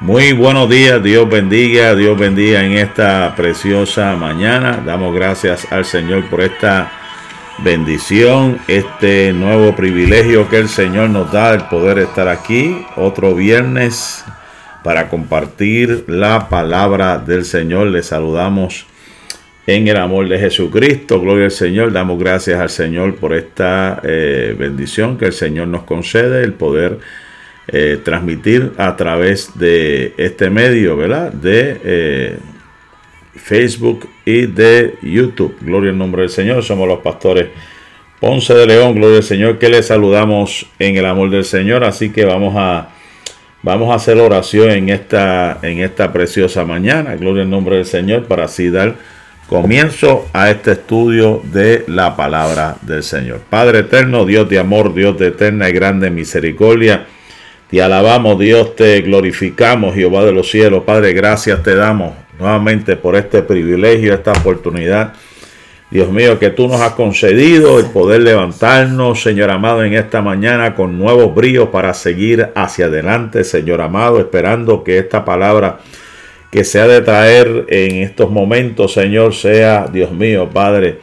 Muy 0.00 0.32
buenos 0.32 0.68
días, 0.68 1.02
Dios 1.02 1.26
bendiga, 1.28 1.94
Dios 1.94 2.18
bendiga 2.18 2.62
en 2.62 2.72
esta 2.72 3.34
preciosa 3.34 4.14
mañana. 4.14 4.82
Damos 4.84 5.14
gracias 5.14 5.72
al 5.72 5.86
Señor 5.86 6.28
por 6.28 6.42
esta 6.42 6.92
bendición, 7.64 8.58
este 8.68 9.32
nuevo 9.32 9.74
privilegio 9.74 10.50
que 10.50 10.58
el 10.58 10.68
Señor 10.68 11.08
nos 11.08 11.32
da, 11.32 11.54
el 11.54 11.62
poder 11.62 11.98
estar 11.98 12.28
aquí 12.28 12.84
otro 12.96 13.34
viernes 13.34 14.22
para 14.84 15.08
compartir 15.08 16.04
la 16.08 16.50
palabra 16.50 17.16
del 17.16 17.46
Señor. 17.46 17.86
Le 17.86 18.02
saludamos 18.02 18.86
en 19.66 19.88
el 19.88 19.96
amor 19.96 20.28
de 20.28 20.38
Jesucristo. 20.38 21.22
Gloria 21.22 21.46
al 21.46 21.50
Señor. 21.50 21.90
Damos 21.94 22.18
gracias 22.18 22.60
al 22.60 22.68
Señor 22.68 23.16
por 23.16 23.34
esta 23.34 24.02
eh, 24.04 24.54
bendición 24.58 25.16
que 25.16 25.24
el 25.24 25.32
Señor 25.32 25.68
nos 25.68 25.84
concede, 25.84 26.44
el 26.44 26.52
poder 26.52 26.98
eh, 27.68 27.98
transmitir 28.04 28.72
a 28.76 28.96
través 28.96 29.58
de 29.58 30.14
este 30.16 30.50
medio, 30.50 30.96
¿verdad? 30.96 31.32
De 31.32 31.80
eh, 31.82 32.38
Facebook 33.34 34.08
y 34.24 34.46
de 34.46 34.94
YouTube. 35.02 35.56
Gloria 35.60 35.90
al 35.90 35.98
nombre 35.98 36.22
del 36.22 36.30
Señor. 36.30 36.62
Somos 36.62 36.86
los 36.86 37.00
pastores 37.00 37.48
Ponce 38.20 38.54
de 38.54 38.66
León. 38.66 38.94
Gloria 38.94 39.16
al 39.16 39.24
Señor. 39.24 39.58
Que 39.58 39.68
les 39.68 39.86
saludamos 39.86 40.66
en 40.78 40.96
el 40.96 41.06
amor 41.06 41.30
del 41.30 41.44
Señor. 41.44 41.82
Así 41.82 42.10
que 42.10 42.24
vamos 42.24 42.54
a 42.56 42.90
vamos 43.62 43.90
a 43.90 43.94
hacer 43.94 44.18
oración 44.18 44.70
en 44.70 44.88
esta 44.88 45.58
en 45.62 45.80
esta 45.80 46.12
preciosa 46.12 46.64
mañana. 46.64 47.16
Gloria 47.16 47.42
al 47.42 47.50
nombre 47.50 47.76
del 47.76 47.86
Señor 47.86 48.26
para 48.26 48.44
así 48.44 48.70
dar 48.70 48.94
comienzo 49.48 50.28
a 50.32 50.50
este 50.50 50.72
estudio 50.72 51.42
de 51.52 51.84
la 51.88 52.14
palabra 52.14 52.76
del 52.82 53.02
Señor. 53.02 53.40
Padre 53.50 53.80
eterno, 53.80 54.24
Dios 54.24 54.48
de 54.48 54.60
amor, 54.60 54.94
Dios 54.94 55.18
de 55.18 55.28
eterna 55.28 55.68
y 55.68 55.72
grande 55.72 56.10
misericordia. 56.10 57.06
Te 57.70 57.82
alabamos, 57.82 58.38
Dios, 58.38 58.76
te 58.76 59.00
glorificamos, 59.00 59.94
Jehová 59.94 60.24
de 60.24 60.30
los 60.30 60.48
cielos. 60.48 60.84
Padre, 60.84 61.12
gracias 61.12 61.64
te 61.64 61.74
damos 61.74 62.12
nuevamente 62.38 62.94
por 62.94 63.16
este 63.16 63.42
privilegio, 63.42 64.14
esta 64.14 64.30
oportunidad. 64.32 65.14
Dios 65.90 66.10
mío, 66.10 66.38
que 66.38 66.50
tú 66.50 66.68
nos 66.68 66.80
has 66.80 66.92
concedido 66.92 67.80
el 67.80 67.86
poder 67.86 68.22
levantarnos, 68.22 69.20
Señor 69.20 69.50
amado, 69.50 69.82
en 69.82 69.94
esta 69.94 70.22
mañana 70.22 70.74
con 70.74 70.96
nuevos 70.96 71.34
bríos 71.34 71.70
para 71.70 71.92
seguir 71.92 72.50
hacia 72.54 72.86
adelante, 72.86 73.42
Señor 73.42 73.80
amado, 73.80 74.20
esperando 74.20 74.84
que 74.84 74.98
esta 74.98 75.24
palabra 75.24 75.78
que 76.52 76.62
se 76.62 76.80
ha 76.80 76.86
de 76.86 77.00
traer 77.00 77.66
en 77.68 77.96
estos 78.02 78.30
momentos, 78.30 78.92
Señor, 78.92 79.34
sea, 79.34 79.88
Dios 79.92 80.12
mío, 80.12 80.50
Padre, 80.52 80.98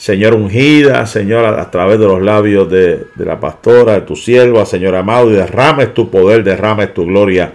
Señor 0.00 0.32
ungida, 0.32 1.04
Señor, 1.04 1.44
a, 1.44 1.70
través 1.70 1.98
de 1.98 2.06
los 2.06 2.22
labios 2.22 2.70
de, 2.70 3.08
la 3.16 3.38
pastora, 3.38 3.92
de 3.92 4.00
tu 4.00 4.16
sierva, 4.16 4.64
Señor 4.64 4.94
amado, 4.96 5.30
y 5.30 5.34
derrames 5.34 5.92
tu 5.92 6.10
poder, 6.10 6.42
derrames 6.42 6.94
tu 6.94 7.04
gloria 7.04 7.52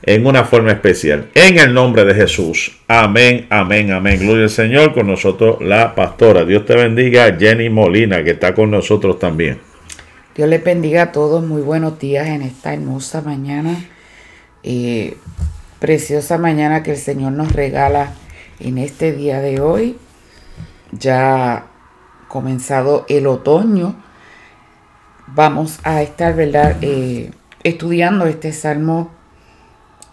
en 0.00 0.24
una 0.24 0.44
forma 0.44 0.70
especial. 0.70 1.26
En 1.34 1.58
el 1.58 1.74
nombre 1.74 2.04
de 2.04 2.14
Jesús. 2.14 2.78
Amén, 2.86 3.48
amén, 3.50 3.90
amén. 3.90 4.20
Gloria 4.20 4.44
al 4.44 4.50
Señor. 4.50 4.94
Con 4.94 5.08
nosotros 5.08 5.60
la 5.60 5.92
pastora. 5.96 6.44
Dios 6.44 6.64
te 6.66 6.76
bendiga, 6.76 7.36
Jenny 7.36 7.68
Molina, 7.68 8.22
que 8.22 8.30
está 8.30 8.54
con 8.54 8.70
nosotros 8.70 9.18
también. 9.18 9.58
Dios 10.36 10.48
les 10.48 10.62
bendiga 10.62 11.02
a 11.02 11.10
todos. 11.10 11.44
Muy 11.44 11.62
buenos 11.62 11.98
días 11.98 12.28
en 12.28 12.42
esta 12.42 12.72
hermosa 12.72 13.22
mañana. 13.22 13.76
Eh, 14.62 15.16
preciosa 15.80 16.38
mañana 16.38 16.84
que 16.84 16.92
el 16.92 16.96
Señor 16.96 17.32
nos 17.32 17.50
regala 17.50 18.12
en 18.60 18.78
este 18.78 19.10
día 19.10 19.40
de 19.40 19.60
hoy. 19.60 19.96
Ya 20.92 21.66
comenzado 22.32 23.04
el 23.10 23.26
otoño, 23.26 23.94
vamos 25.26 25.80
a 25.82 26.00
estar, 26.00 26.34
¿verdad? 26.34 26.78
Eh, 26.80 27.30
estudiando 27.62 28.24
este 28.24 28.54
salmo 28.54 29.10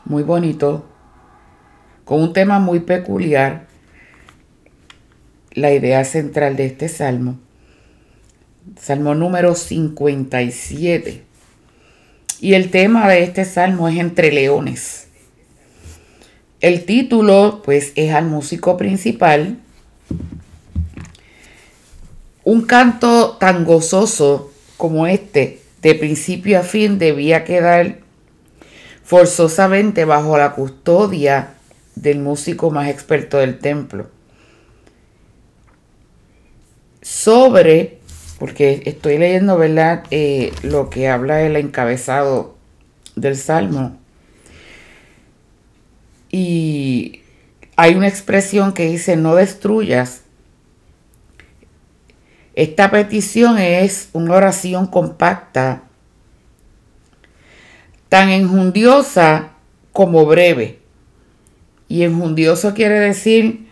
muy 0.03 0.23
bonito, 0.23 0.86
con 2.03 2.22
un 2.22 2.34
tema 2.34 2.59
muy 2.59 2.81
peculiar, 2.81 3.67
la 5.53 5.72
idea 5.72 6.03
central 6.03 6.58
de 6.58 6.66
este 6.66 6.90
salmo. 6.90 7.40
Salmo 8.78 9.16
número 9.16 9.56
57. 9.56 11.24
Y 12.41 12.53
el 12.53 12.69
tema 12.69 13.08
de 13.08 13.24
este 13.24 13.46
salmo 13.46 13.88
es 13.88 13.97
entre 13.97 14.34
leones. 14.34 15.08
El 16.59 16.84
título, 16.84 17.62
pues, 17.63 17.94
es 17.96 18.13
al 18.13 18.25
músico 18.25 18.75
principal, 18.75 19.59
un 22.49 22.63
canto 22.63 23.37
tan 23.39 23.63
gozoso 23.63 24.51
como 24.75 25.05
este, 25.05 25.61
de 25.83 25.93
principio 25.93 26.57
a 26.57 26.63
fin, 26.63 26.97
debía 26.97 27.43
quedar 27.43 27.99
forzosamente 29.03 30.03
bajo 30.03 30.35
la 30.35 30.53
custodia 30.53 31.53
del 31.93 32.17
músico 32.17 32.71
más 32.71 32.89
experto 32.89 33.37
del 33.37 33.59
templo. 33.59 34.09
Sobre, 37.03 37.99
porque 38.39 38.81
estoy 38.85 39.19
leyendo, 39.19 39.55
¿verdad? 39.55 40.05
Eh, 40.09 40.51
lo 40.63 40.89
que 40.89 41.07
habla 41.07 41.43
el 41.43 41.55
encabezado 41.55 42.55
del 43.16 43.37
Salmo. 43.37 43.95
Y 46.31 47.21
hay 47.75 47.93
una 47.93 48.07
expresión 48.07 48.73
que 48.73 48.87
dice, 48.89 49.17
no 49.17 49.35
destruyas 49.35 50.23
esta 52.55 52.91
petición 52.91 53.57
es 53.57 54.09
una 54.13 54.35
oración 54.35 54.87
compacta, 54.87 55.83
tan 58.09 58.29
enjundiosa 58.29 59.51
como 59.93 60.25
breve. 60.25 60.79
Y 61.87 62.03
enjundioso 62.03 62.73
quiere 62.73 62.99
decir 62.99 63.67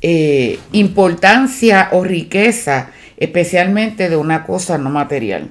eh, 0.00 0.58
importancia 0.72 1.88
o 1.92 2.04
riqueza, 2.04 2.90
especialmente 3.16 4.08
de 4.08 4.16
una 4.16 4.44
cosa 4.44 4.78
no 4.78 4.90
material. 4.90 5.50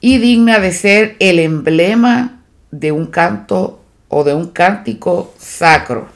Y 0.00 0.18
digna 0.18 0.58
de 0.58 0.72
ser 0.72 1.16
el 1.18 1.38
emblema 1.38 2.42
de 2.70 2.92
un 2.92 3.06
canto 3.06 3.82
o 4.08 4.24
de 4.24 4.34
un 4.34 4.48
cántico 4.48 5.34
sacro. 5.38 6.08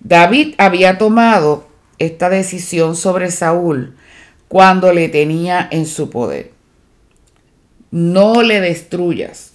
David 0.00 0.54
había 0.58 0.98
tomado 0.98 1.65
esta 1.98 2.28
decisión 2.28 2.96
sobre 2.96 3.30
Saúl 3.30 3.96
cuando 4.48 4.92
le 4.92 5.08
tenía 5.08 5.66
en 5.70 5.86
su 5.86 6.10
poder. 6.10 6.52
No 7.90 8.42
le 8.42 8.60
destruyas. 8.60 9.52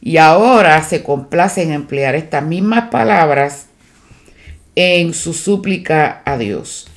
Y 0.00 0.18
ahora 0.18 0.82
se 0.82 1.02
complace 1.02 1.62
en 1.62 1.72
emplear 1.72 2.14
estas 2.14 2.44
mismas 2.44 2.90
palabras 2.90 3.66
en 4.74 5.14
su 5.14 5.32
súplica 5.32 6.22
a 6.24 6.38
Dios. 6.38 6.88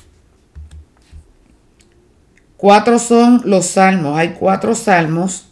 Cuatro 2.56 2.98
son 2.98 3.40
los 3.44 3.66
salmos. 3.66 4.18
Hay 4.18 4.34
cuatro 4.38 4.74
salmos 4.74 5.46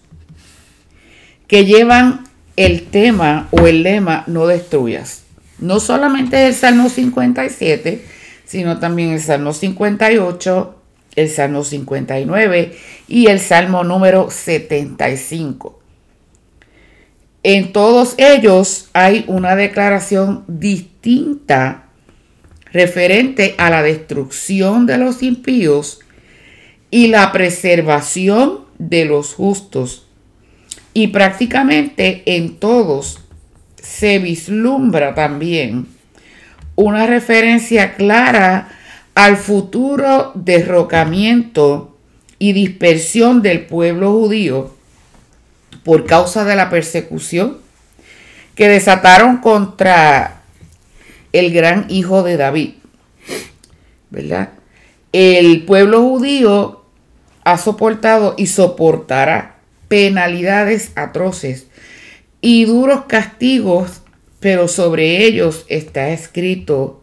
que 1.48 1.64
llevan 1.64 2.28
el 2.56 2.86
tema 2.86 3.48
o 3.50 3.66
el 3.66 3.82
lema 3.82 4.25
no 4.26 4.46
destruyas. 4.46 5.22
No 5.58 5.80
solamente 5.80 6.46
es 6.46 6.54
el 6.54 6.60
Salmo 6.60 6.88
57, 6.88 8.04
sino 8.48 8.78
también 8.78 9.10
el 9.10 9.20
Salmo 9.20 9.53
58, 9.53 10.75
el 11.16 11.28
Salmo 11.28 11.64
59 11.64 12.72
y 13.06 13.26
el 13.26 13.41
Salmo 13.41 13.84
número 13.84 14.31
75. 14.31 15.78
En 17.42 17.72
todos 17.72 18.14
ellos 18.16 18.88
hay 18.94 19.26
una 19.28 19.54
declaración 19.54 20.44
distinta 20.48 21.88
referente 22.72 23.54
a 23.58 23.69
la 23.69 23.82
destrucción 23.82 24.87
de 24.87 24.97
los 24.97 25.22
impíos 25.22 26.00
y 26.91 27.08
la 27.08 27.32
preservación 27.32 28.60
de 28.78 29.04
los 29.04 29.34
justos. 29.34 30.06
Y 30.94 31.08
prácticamente 31.08 32.22
en 32.25 32.56
todos 32.56 33.20
se 33.76 34.19
vislumbra 34.19 35.14
también 35.14 35.98
una 36.78 37.08
referencia 37.08 37.94
clara 37.96 38.69
al 39.16 39.36
futuro 39.36 40.30
derrocamiento 40.36 41.98
y 42.38 42.52
dispersión 42.52 43.42
del 43.42 43.66
pueblo 43.66 44.12
judío 44.12 44.76
por 45.82 46.06
causa 46.06 46.44
de 46.44 46.54
la 46.54 46.70
persecución 46.70 47.58
que 48.54 48.69
desataron 48.69 49.38
contra 49.38 50.42
el 51.32 51.52
gran 51.52 51.86
hijo 51.88 52.22
de 52.22 52.36
David. 52.36 52.75
¿Verdad? 54.10 54.50
El 55.12 55.64
pueblo 55.64 56.00
judío 56.02 56.84
ha 57.42 57.58
soportado 57.58 58.36
y 58.38 58.46
soportará 58.46 59.56
penalidades 59.88 60.92
atroces 60.94 61.66
y 62.40 62.66
duros 62.66 63.06
castigos 63.08 64.02
pero 64.40 64.69
sobre 64.69 65.25
ellos 65.25 65.64
está 65.69 66.11
escrito 66.11 67.02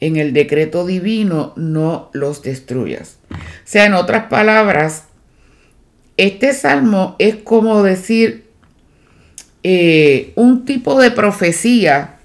en 0.00 0.16
el 0.16 0.32
decreto 0.32 0.84
divino, 0.84 1.52
no 1.56 2.10
los 2.12 2.42
destruyas. 2.42 3.18
O 3.30 3.36
sea, 3.64 3.86
en 3.86 3.94
otras 3.94 4.24
palabras, 4.24 5.04
este 6.16 6.52
salmo 6.52 7.16
es 7.18 7.36
como 7.36 7.82
decir 7.82 8.44
eh, 9.62 10.32
un 10.34 10.64
tipo 10.64 11.00
de 11.00 11.12
profecía 11.12 12.16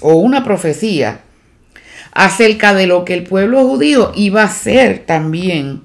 o 0.00 0.14
una 0.14 0.42
profecía 0.42 1.20
acerca 2.12 2.74
de 2.74 2.86
lo 2.86 3.04
que 3.04 3.14
el 3.14 3.24
pueblo 3.24 3.62
judío 3.66 4.12
iba 4.14 4.42
a 4.42 4.46
hacer 4.46 5.00
también 5.06 5.82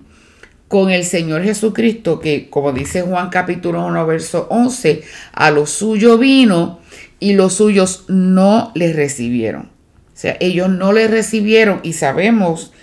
con 0.69 0.91
el 0.91 1.03
Señor 1.03 1.43
Jesucristo, 1.43 2.19
que 2.19 2.49
como 2.49 2.71
dice 2.71 3.01
Juan 3.01 3.29
capítulo 3.29 3.85
1, 3.85 4.05
verso 4.05 4.47
11, 4.49 5.01
a 5.33 5.51
lo 5.51 5.65
suyo 5.65 6.17
vino 6.17 6.79
y 7.19 7.33
los 7.33 7.53
suyos 7.55 8.05
no 8.07 8.71
les 8.75 8.95
recibieron. 8.95 9.63
O 9.63 10.21
sea, 10.21 10.37
ellos 10.39 10.69
no 10.69 10.91
le 10.93 11.07
recibieron 11.07 11.79
y 11.83 11.93
sabemos 11.93 12.73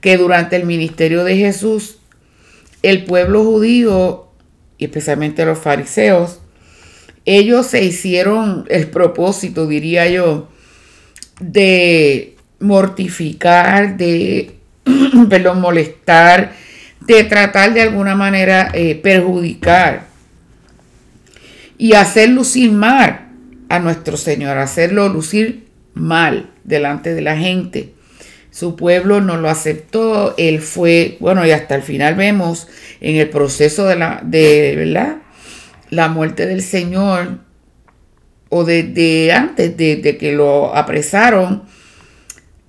que 0.00 0.16
durante 0.16 0.56
el 0.56 0.64
ministerio 0.64 1.24
de 1.24 1.36
Jesús, 1.36 1.98
el 2.82 3.04
pueblo 3.04 3.44
judío, 3.44 4.28
y 4.78 4.84
especialmente 4.86 5.44
los 5.44 5.58
fariseos, 5.58 6.40
ellos 7.24 7.66
se 7.66 7.82
hicieron 7.82 8.66
el 8.68 8.88
propósito, 8.88 9.66
diría 9.66 10.08
yo, 10.08 10.48
de 11.40 12.36
mortificar, 12.60 13.96
de 13.96 14.54
perdón, 15.28 15.60
molestar, 15.60 16.52
de 17.00 17.24
tratar 17.24 17.74
de 17.74 17.82
alguna 17.82 18.14
manera 18.14 18.70
eh, 18.72 18.94
perjudicar 18.94 20.06
y 21.78 21.92
hacer 21.92 22.30
lucir 22.30 22.72
mal 22.72 23.25
a 23.68 23.78
nuestro 23.78 24.16
Señor, 24.16 24.58
hacerlo 24.58 25.08
lucir 25.08 25.68
mal 25.94 26.50
delante 26.64 27.14
de 27.14 27.22
la 27.22 27.36
gente. 27.36 27.94
Su 28.50 28.76
pueblo 28.76 29.20
no 29.20 29.36
lo 29.36 29.50
aceptó, 29.50 30.34
él 30.38 30.60
fue, 30.60 31.16
bueno, 31.20 31.44
y 31.44 31.50
hasta 31.50 31.74
el 31.74 31.82
final 31.82 32.14
vemos 32.14 32.68
en 33.00 33.16
el 33.16 33.28
proceso 33.28 33.86
de 33.86 33.96
la, 33.96 34.20
de, 34.24 34.74
¿verdad? 34.76 35.16
La 35.90 36.08
muerte 36.08 36.46
del 36.46 36.62
Señor, 36.62 37.40
o 38.48 38.64
de, 38.64 39.32
antes 39.34 39.76
de, 39.76 40.16
que 40.18 40.32
lo 40.32 40.74
apresaron, 40.74 41.64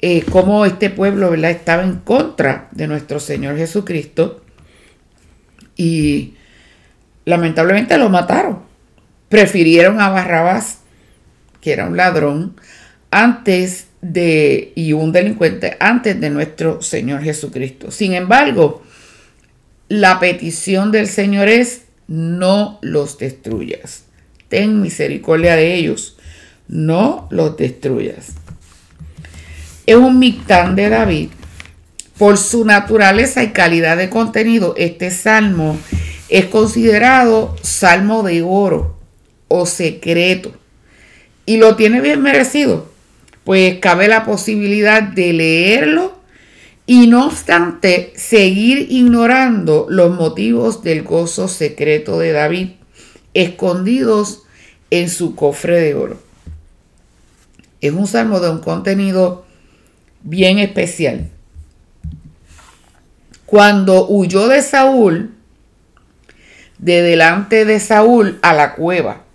eh, 0.02 0.24
cómo 0.30 0.66
este 0.66 0.90
pueblo 0.90 1.32
¿verdad? 1.32 1.52
estaba 1.52 1.84
en 1.84 1.98
contra 1.98 2.68
de 2.72 2.88
nuestro 2.88 3.20
Señor 3.20 3.58
Jesucristo 3.58 4.44
y 5.76 6.36
lamentablemente 7.26 7.98
lo 7.98 8.10
mataron. 8.10 8.60
Prefirieron 9.30 10.00
a 10.00 10.10
Barrabás, 10.10 10.80
que 11.62 11.74
era 11.74 11.88
un 11.88 11.98
ladrón, 11.98 12.56
antes 13.12 13.88
de, 14.02 14.74
y 14.76 14.94
un 14.94 15.12
delincuente, 15.12 15.78
antes 15.80 16.20
de 16.20 16.30
nuestro 16.30 16.82
Señor 16.82 17.24
Jesucristo. 17.24 17.92
Sin 17.92 18.14
embargo, 18.14 18.84
la 19.88 20.20
petición 20.20 20.92
del 20.92 21.08
Señor 21.08 21.48
es, 21.48 21.84
no 22.08 22.80
los 22.82 23.18
destruyas 23.18 24.08
ten 24.50 24.82
misericordia 24.82 25.56
de 25.56 25.76
ellos, 25.76 26.18
no 26.68 27.28
los 27.30 27.58
destruyas. 27.58 28.28
Es 29.86 29.96
un 29.96 30.20
mictán 30.20 30.76
de 30.76 30.90
David. 30.90 31.30
Por 32.18 32.38
su 32.38 32.66
naturaleza 32.66 33.44
y 33.44 33.52
calidad 33.52 33.96
de 33.96 34.10
contenido, 34.10 34.74
este 34.76 35.12
salmo 35.12 35.78
es 36.30 36.46
considerado 36.46 37.56
salmo 37.62 38.24
de 38.24 38.42
oro 38.42 38.98
o 39.48 39.66
secreto. 39.66 40.57
Y 41.48 41.58
lo 41.58 41.76
tiene 41.76 42.02
bien 42.02 42.22
merecido, 42.22 42.92
pues 43.44 43.80
cabe 43.80 44.08
la 44.08 44.24
posibilidad 44.24 45.02
de 45.02 45.34
leerlo 45.34 46.20
y 46.86 47.08
no 47.08 47.26
obstante 47.26 48.14
seguir 48.16 48.88
ignorando 48.92 49.88
los 49.90 50.14
motivos 50.14 50.84
del 50.84 51.04
gozo 51.04 51.48
secreto 51.48 52.20
de 52.20 52.34
David 52.34 52.70
escondidos 53.34 54.44
en 54.90 55.10
su 55.10 55.36
cofre 55.36 55.80
de 55.80 55.96
oro. 55.96 56.20
Es 57.82 57.94
un 57.94 58.08
salmo 58.08 58.40
de 58.40 58.50
un 58.50 58.60
contenido 58.60 59.46
bien 60.24 60.60
especial. 60.60 61.30
Cuando 63.46 64.08
huyó 64.08 64.48
de 64.48 64.62
Saúl, 64.62 65.36
de 66.80 67.02
delante 67.02 67.64
de 67.64 67.80
Saúl 67.80 68.40
a 68.42 68.54
la 68.54 68.76
cueva, 68.76 69.27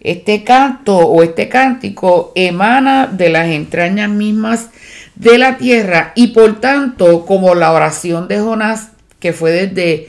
este 0.00 0.44
canto 0.44 0.96
o 0.96 1.22
este 1.22 1.48
cántico 1.48 2.32
emana 2.34 3.06
de 3.06 3.30
las 3.30 3.48
entrañas 3.48 4.10
mismas 4.10 4.70
de 5.16 5.38
la 5.38 5.58
tierra 5.58 6.12
y 6.14 6.28
por 6.28 6.60
tanto 6.60 7.26
como 7.26 7.54
la 7.54 7.72
oración 7.72 8.28
de 8.28 8.38
Jonás 8.38 8.90
que 9.18 9.32
fue 9.32 9.50
desde 9.50 10.08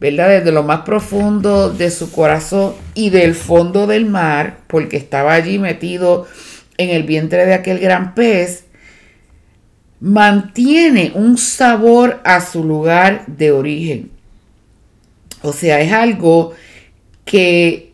¿verdad? 0.00 0.30
Desde 0.30 0.50
lo 0.50 0.62
más 0.62 0.80
profundo 0.80 1.70
de 1.70 1.90
su 1.90 2.10
corazón 2.10 2.72
y 2.94 3.10
del 3.10 3.34
fondo 3.34 3.86
del 3.86 4.06
mar, 4.06 4.60
porque 4.66 4.96
estaba 4.96 5.34
allí 5.34 5.58
metido 5.58 6.26
en 6.78 6.88
el 6.88 7.02
vientre 7.02 7.44
de 7.44 7.52
aquel 7.52 7.78
gran 7.78 8.14
pez, 8.14 8.64
mantiene 10.00 11.12
un 11.14 11.36
sabor 11.36 12.22
a 12.24 12.40
su 12.40 12.64
lugar 12.64 13.26
de 13.26 13.52
origen. 13.52 14.10
O 15.42 15.52
sea, 15.52 15.82
es 15.82 15.92
algo 15.92 16.54
que 17.26 17.89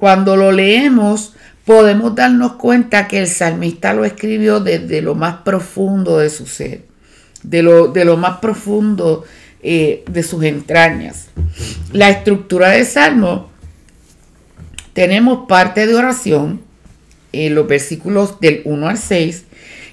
cuando 0.00 0.34
lo 0.34 0.50
leemos 0.50 1.34
podemos 1.66 2.14
darnos 2.14 2.54
cuenta 2.54 3.06
que 3.06 3.18
el 3.18 3.28
salmista 3.28 3.92
lo 3.92 4.06
escribió 4.06 4.58
desde 4.58 5.02
lo 5.02 5.14
más 5.14 5.42
profundo 5.42 6.16
de 6.16 6.30
su 6.30 6.46
ser, 6.46 6.86
de 7.42 7.62
lo, 7.62 7.88
de 7.88 8.06
lo 8.06 8.16
más 8.16 8.38
profundo 8.38 9.24
eh, 9.62 10.02
de 10.10 10.22
sus 10.22 10.42
entrañas. 10.42 11.26
La 11.92 12.08
estructura 12.08 12.70
del 12.70 12.86
salmo, 12.86 13.50
tenemos 14.94 15.46
parte 15.46 15.86
de 15.86 15.94
oración 15.94 16.62
en 17.32 17.54
los 17.54 17.68
versículos 17.68 18.40
del 18.40 18.62
1 18.64 18.88
al 18.88 18.96
6 18.96 19.44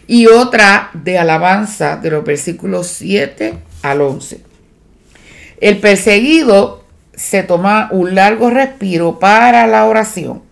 y 0.08 0.28
otra 0.28 0.90
de 0.94 1.20
alabanza 1.20 1.98
de 1.98 2.12
los 2.12 2.24
versículos 2.24 2.88
7 2.88 3.56
al 3.82 4.02
11. 4.02 4.40
El 5.60 5.80
perseguido 5.80 6.87
se 7.18 7.44
toma 7.44 7.90
un 7.92 8.16
largo 8.16 8.52
respiro 8.52 9.20
para 9.20 9.68
la 9.68 9.86
oración 9.86 10.44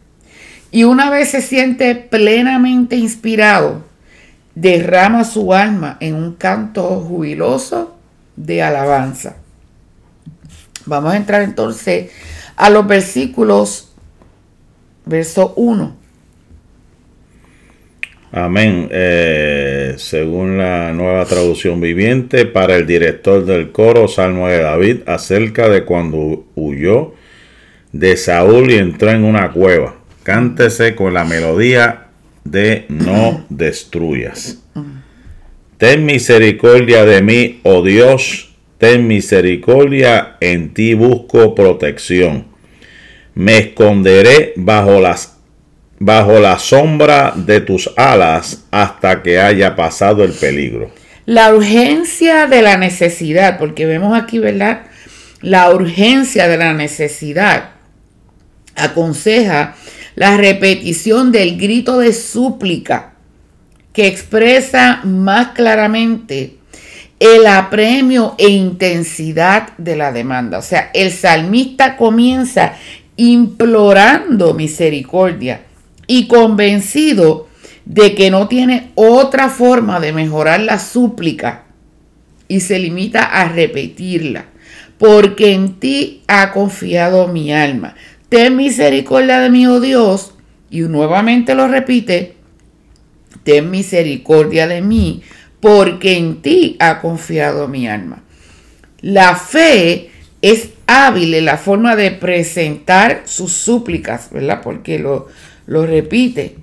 y 0.71 0.83
una 0.83 1.09
vez 1.09 1.29
se 1.29 1.41
siente 1.41 1.95
plenamente 1.95 2.97
inspirado, 2.97 3.83
derrama 4.55 5.23
su 5.23 5.53
alma 5.53 5.95
en 6.01 6.15
un 6.15 6.33
canto 6.33 6.99
jubiloso 6.99 7.95
de 8.35 8.63
alabanza. 8.63 9.37
Vamos 10.85 11.13
a 11.13 11.17
entrar 11.17 11.43
entonces 11.43 12.11
a 12.57 12.69
los 12.69 12.85
versículos, 12.87 13.93
verso 15.05 15.53
1. 15.55 16.04
Amén. 18.31 18.89
Eh, 18.91 19.95
según 19.97 20.57
la 20.57 20.91
nueva 20.93 21.25
traducción 21.25 21.79
viviente, 21.79 22.45
para 22.45 22.75
el 22.75 22.85
director 22.85 23.45
del 23.45 23.71
coro, 23.71 24.07
Salmo 24.07 24.47
de 24.47 24.59
David, 24.59 24.97
acerca 25.05 25.69
de 25.69 25.83
cuando 25.83 26.45
huyó 26.55 27.13
de 27.91 28.17
Saúl 28.17 28.71
y 28.71 28.75
entró 28.75 29.11
en 29.11 29.23
una 29.23 29.51
cueva. 29.51 29.95
Cántese 30.23 30.95
con 30.95 31.13
la 31.13 31.23
melodía 31.23 32.07
de 32.43 32.85
No 32.89 33.45
destruyas. 33.49 34.61
Ten 35.77 36.05
misericordia 36.05 37.05
de 37.05 37.21
mí, 37.21 37.59
oh 37.63 37.83
Dios, 37.83 38.55
ten 38.77 39.07
misericordia, 39.07 40.37
en 40.39 40.73
ti 40.73 40.93
busco 40.93 41.53
protección. 41.53 42.47
Me 43.33 43.57
esconderé 43.57 44.53
bajo 44.55 45.01
las 45.01 45.34
bajo 45.99 46.39
la 46.39 46.59
sombra 46.59 47.33
de 47.35 47.61
tus 47.61 47.89
alas 47.95 48.63
hasta 48.71 49.23
que 49.23 49.39
haya 49.39 49.75
pasado 49.75 50.23
el 50.23 50.31
peligro. 50.33 50.91
La 51.25 51.53
urgencia 51.53 52.47
de 52.47 52.61
la 52.61 52.77
necesidad, 52.77 53.57
porque 53.57 53.85
vemos 53.85 54.17
aquí, 54.17 54.39
¿verdad? 54.39 54.83
La 55.41 55.71
urgencia 55.71 56.47
de 56.47 56.57
la 56.57 56.73
necesidad 56.73 57.71
aconseja 58.75 59.75
la 60.15 60.37
repetición 60.37 61.31
del 61.31 61.57
grito 61.57 61.99
de 61.99 62.13
súplica 62.13 63.13
que 63.93 64.07
expresa 64.07 65.01
más 65.03 65.49
claramente 65.49 66.57
el 67.19 67.47
apremio 67.47 68.35
e 68.37 68.49
intensidad 68.49 69.69
de 69.77 69.95
la 69.95 70.11
demanda. 70.11 70.57
O 70.57 70.61
sea, 70.61 70.91
el 70.93 71.11
salmista 71.11 71.95
comienza 71.95 72.73
implorando 73.15 74.53
misericordia 74.53 75.61
y 76.07 76.27
convencido 76.27 77.47
de 77.85 78.15
que 78.15 78.31
no 78.31 78.47
tiene 78.47 78.91
otra 78.95 79.49
forma 79.49 79.99
de 79.99 80.11
mejorar 80.11 80.59
la 80.61 80.79
súplica 80.79 81.65
y 82.47 82.59
se 82.59 82.79
limita 82.79 83.23
a 83.23 83.49
repetirla. 83.49 84.45
Porque 84.97 85.53
en 85.53 85.79
ti 85.79 86.23
ha 86.27 86.51
confiado 86.51 87.27
mi 87.27 87.53
alma. 87.53 87.95
Ten 88.29 88.55
misericordia 88.55 89.39
de 89.39 89.49
mi 89.49 89.67
oh 89.67 89.79
Dios. 89.79 90.33
Y 90.69 90.81
nuevamente 90.81 91.53
lo 91.53 91.67
repite, 91.67 92.35
ten 93.43 93.69
misericordia 93.69 94.67
de 94.67 94.81
mí, 94.81 95.21
porque 95.59 96.17
en 96.17 96.41
ti 96.41 96.75
ha 96.79 96.99
confiado 97.01 97.67
mi 97.67 97.87
alma. 97.87 98.23
La 99.01 99.35
fe 99.35 100.09
es 100.41 100.69
hábil 100.87 101.33
en 101.35 101.45
la 101.45 101.57
forma 101.57 101.95
de 101.95 102.11
presentar 102.11 103.21
sus 103.25 103.51
súplicas, 103.51 104.29
¿verdad? 104.31 104.61
Porque 104.63 104.99
lo, 104.99 105.27
lo 105.67 105.85
repite. 105.85 106.57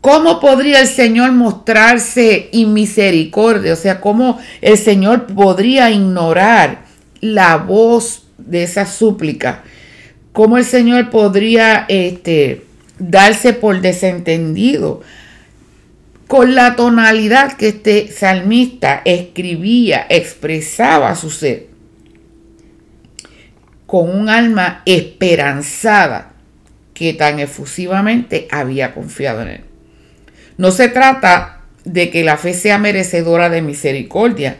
¿Cómo 0.00 0.40
podría 0.40 0.80
el 0.80 0.86
Señor 0.86 1.32
mostrarse 1.32 2.48
inmisericordia? 2.52 3.72
O 3.72 3.76
sea, 3.76 4.00
¿cómo 4.00 4.38
el 4.60 4.78
Señor 4.78 5.26
podría 5.26 5.90
ignorar 5.90 6.84
la 7.20 7.56
voz 7.56 8.22
de 8.38 8.62
esa 8.62 8.86
súplica? 8.86 9.64
¿Cómo 10.32 10.56
el 10.56 10.64
Señor 10.64 11.10
podría 11.10 11.84
este, 11.88 12.64
darse 12.98 13.52
por 13.52 13.80
desentendido? 13.80 15.02
Con 16.28 16.54
la 16.54 16.76
tonalidad 16.76 17.54
que 17.54 17.68
este 17.68 18.08
salmista 18.12 19.02
escribía, 19.04 20.06
expresaba 20.08 21.16
su 21.16 21.30
ser, 21.30 21.66
con 23.86 24.10
un 24.10 24.28
alma 24.28 24.82
esperanzada 24.84 26.37
que 26.98 27.12
tan 27.14 27.38
efusivamente 27.38 28.48
había 28.50 28.92
confiado 28.92 29.42
en 29.42 29.48
él. 29.48 29.60
No 30.56 30.72
se 30.72 30.88
trata 30.88 31.62
de 31.84 32.10
que 32.10 32.24
la 32.24 32.36
fe 32.36 32.54
sea 32.54 32.76
merecedora 32.78 33.48
de 33.48 33.62
misericordia, 33.62 34.56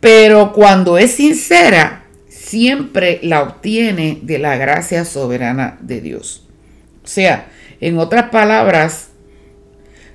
pero 0.00 0.52
cuando 0.52 0.98
es 0.98 1.12
sincera, 1.12 2.04
siempre 2.28 3.20
la 3.22 3.42
obtiene 3.42 4.18
de 4.22 4.40
la 4.40 4.56
gracia 4.56 5.04
soberana 5.04 5.78
de 5.80 6.00
Dios. 6.00 6.48
O 7.04 7.06
sea, 7.06 7.46
en 7.80 7.98
otras 7.98 8.30
palabras, 8.30 9.10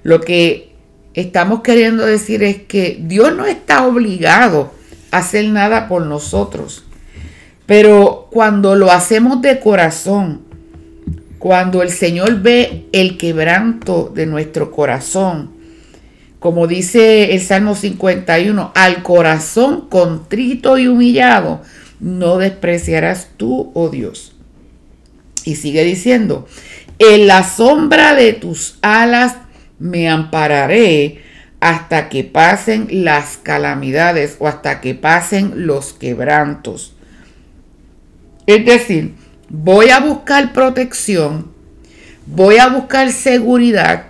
lo 0.04 0.20
que 0.20 0.74
estamos 1.14 1.62
queriendo 1.62 2.06
decir 2.06 2.44
es 2.44 2.58
que 2.58 2.98
Dios 3.00 3.34
no 3.34 3.46
está 3.46 3.88
obligado 3.88 4.74
a 5.12 5.20
hacer 5.20 5.46
nada 5.46 5.88
por 5.88 6.06
nosotros. 6.06 6.84
Pero 7.66 8.28
cuando 8.32 8.76
lo 8.76 8.92
hacemos 8.92 9.42
de 9.42 9.60
corazón, 9.60 10.45
cuando 11.40 11.82
el 11.82 11.90
Señor 11.90 12.42
ve 12.42 12.86
el 12.92 13.18
quebranto 13.18 14.12
de 14.14 14.26
nuestro 14.26 14.72
corazón, 14.72 15.52
como 16.40 16.68
dice 16.68 17.34
el 17.34 17.42
Salmo 17.42 17.76
51, 17.76 18.72
al 18.76 19.04
corazón 19.04 19.88
contrito 19.90 20.78
y 20.78 20.88
humillado, 20.88 21.62
no 22.00 22.38
despreciarás 22.38 23.30
tú, 23.38 23.72
oh 23.74 23.90
Dios. 23.90 24.36
Y 25.44 25.56
sigue 25.56 25.84
diciendo, 25.84 26.48
en 27.00 27.28
la 27.28 27.44
sombra 27.44 28.16
de 28.16 28.34
tus 28.34 28.78
alas 28.82 29.36
me 29.80 30.10
ampararé 30.10 31.22
hasta 31.60 32.10
que 32.10 32.24
pasen 32.24 32.88
las 33.04 33.38
calamidades 33.38 34.38
o 34.40 34.48
hasta 34.48 34.82
que 34.82 34.94
pasen 34.94 35.66
los 35.66 35.94
quebrantos. 35.94 36.96
Es 38.46 38.66
decir, 38.66 39.16
voy 39.50 39.90
a 39.90 40.00
buscar 40.00 40.54
protección, 40.54 41.52
voy 42.26 42.58
a 42.58 42.68
buscar 42.68 43.12
seguridad, 43.12 44.08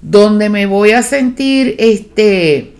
donde 0.00 0.48
me 0.48 0.66
voy 0.66 0.92
a 0.92 1.02
sentir 1.02 1.76
este 1.78 2.74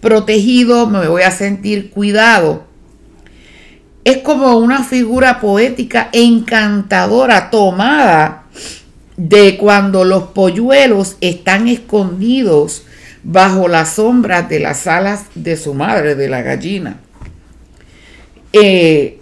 protegido, 0.00 0.86
me 0.86 1.08
voy 1.08 1.22
a 1.22 1.30
sentir 1.30 1.90
cuidado. 1.90 2.64
Es 4.04 4.18
como 4.18 4.58
una 4.58 4.82
figura 4.82 5.40
poética 5.40 6.10
encantadora 6.12 7.50
tomada 7.50 8.46
de 9.16 9.56
cuando 9.56 10.04
los 10.04 10.24
polluelos 10.24 11.16
están 11.20 11.68
escondidos 11.68 12.82
bajo 13.22 13.68
las 13.68 13.94
sombras 13.94 14.48
de 14.48 14.58
las 14.58 14.88
alas 14.88 15.26
de 15.36 15.56
su 15.56 15.74
madre, 15.74 16.16
de 16.16 16.28
la 16.28 16.42
gallina. 16.42 16.98
Eh, 18.52 19.21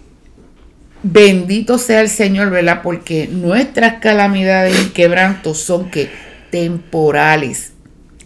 bendito 1.03 1.77
sea 1.77 2.01
el 2.01 2.09
Señor, 2.09 2.49
¿verdad? 2.49 2.81
Porque 2.83 3.27
nuestras 3.27 3.99
calamidades 3.99 4.79
y 4.85 4.89
quebrantos 4.89 5.59
son 5.59 5.89
que 5.89 6.09
temporales, 6.51 7.73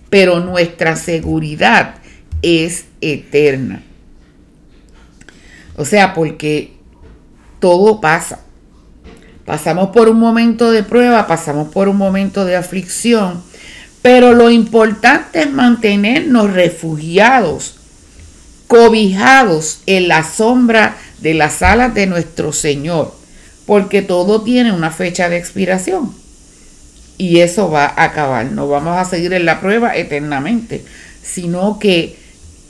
pero 0.10 0.40
nuestra 0.40 0.96
seguridad 0.96 1.96
es 2.42 2.86
eterna. 3.02 3.84
O 5.78 5.86
sea, 5.86 6.14
porque 6.14 6.74
todo 7.60 8.02
pasa. 8.02 8.42
Pasamos 9.46 9.90
por 9.90 10.10
un 10.10 10.20
momento 10.20 10.72
de 10.72 10.84
prueba, 10.84 11.28
pasamos 11.28 11.70
por 11.70 11.88
un 11.88 11.98
momento 11.98 12.46
de 12.46 12.56
aflicción, 12.56 13.44
pero 14.02 14.34
lo 14.34 14.50
importante 14.50 15.42
es 15.42 15.52
mantenernos 15.52 16.52
refugiados, 16.52 17.76
cobijados 18.68 19.82
en 19.86 20.08
la 20.08 20.24
sombra 20.24 20.95
de 21.26 21.34
las 21.34 21.64
alas 21.64 21.96
de 21.96 22.06
nuestro 22.06 22.54
Señor, 22.54 23.14
porque 23.66 24.04
todo 24.04 24.44
tiene 24.44 24.72
una 24.72 24.92
fecha 24.92 25.28
de 25.28 25.38
expiración. 25.38 26.14
Y 27.18 27.40
eso 27.40 27.72
va 27.72 27.86
a 27.86 28.04
acabar. 28.04 28.46
No 28.52 28.68
vamos 28.68 28.96
a 28.96 29.06
seguir 29.06 29.34
en 29.34 29.46
la 29.46 29.60
prueba 29.60 29.96
eternamente, 29.96 30.86
sino 31.24 31.80
que 31.80 32.18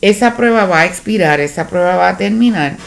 esa 0.02 0.38
prueba 0.38 0.66
va 0.66 0.82
a 0.82 0.86
expirar, 0.86 1.42
esa 1.42 1.68
prueba 1.68 1.96
va 1.98 2.10
a 2.10 2.18
terminar 2.18 2.78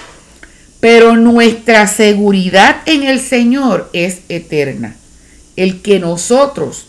pero 0.80 1.16
nuestra 1.16 1.86
seguridad 1.86 2.76
en 2.86 3.02
el 3.02 3.20
Señor 3.20 3.90
es 3.92 4.20
eterna. 4.28 4.94
El 5.56 5.82
que 5.82 5.98
nosotros 5.98 6.86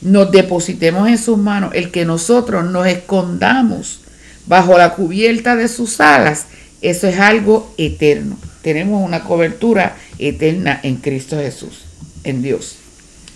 nos 0.00 0.30
depositemos 0.30 1.08
en 1.08 1.18
sus 1.18 1.36
manos, 1.36 1.72
el 1.74 1.90
que 1.90 2.04
nosotros 2.04 2.64
nos 2.64 2.86
escondamos 2.86 4.00
bajo 4.46 4.78
la 4.78 4.94
cubierta 4.94 5.56
de 5.56 5.68
sus 5.68 6.00
alas, 6.00 6.46
eso 6.82 7.08
es 7.08 7.18
algo 7.18 7.72
eterno. 7.78 8.36
Tenemos 8.62 9.04
una 9.04 9.24
cobertura 9.24 9.96
eterna 10.18 10.80
en 10.82 10.96
Cristo 10.96 11.36
Jesús, 11.38 11.84
en 12.24 12.42
Dios. 12.42 12.78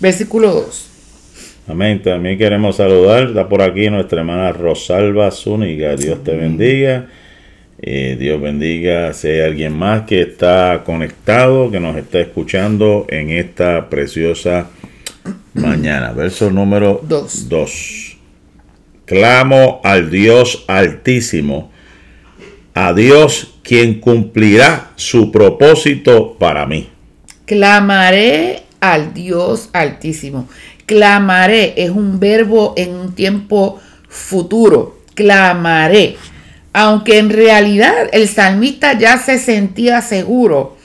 Versículo 0.00 0.52
2. 0.52 0.90
Amén. 1.68 2.00
También 2.00 2.38
queremos 2.38 2.76
saludar, 2.76 3.28
está 3.28 3.48
por 3.48 3.62
aquí 3.62 3.90
nuestra 3.90 4.20
hermana 4.20 4.52
Rosalba 4.52 5.30
Zúñiga. 5.30 5.96
Dios 5.96 6.22
te 6.22 6.36
bendiga. 6.36 7.08
Eh, 7.82 8.16
Dios 8.18 8.40
bendiga 8.40 9.12
si 9.12 9.28
hay 9.28 9.40
alguien 9.40 9.76
más 9.76 10.02
que 10.02 10.22
está 10.22 10.82
conectado, 10.84 11.70
que 11.70 11.78
nos 11.78 11.96
está 11.96 12.20
escuchando 12.20 13.06
en 13.08 13.30
esta 13.30 13.90
preciosa 13.90 14.70
mañana. 15.54 16.12
Verso 16.12 16.50
número 16.50 17.02
2. 17.02 18.16
Clamo 19.04 19.80
al 19.84 20.10
Dios 20.10 20.64
altísimo, 20.68 21.70
a 22.76 22.92
Dios 22.92 23.54
quien 23.62 24.00
cumplirá 24.00 24.92
su 24.96 25.32
propósito 25.32 26.36
para 26.38 26.66
mí. 26.66 26.90
Clamaré 27.46 28.64
al 28.80 29.14
Dios 29.14 29.70
altísimo. 29.72 30.46
Clamaré 30.84 31.72
es 31.78 31.90
un 31.90 32.20
verbo 32.20 32.74
en 32.76 32.94
un 32.94 33.14
tiempo 33.14 33.80
futuro. 34.08 34.98
Clamaré 35.14 36.16
aunque 36.78 37.16
en 37.16 37.30
realidad 37.30 38.10
el 38.12 38.28
salmista 38.28 38.98
ya 38.98 39.16
se 39.16 39.38
sentía 39.38 40.02
seguro, 40.02 40.76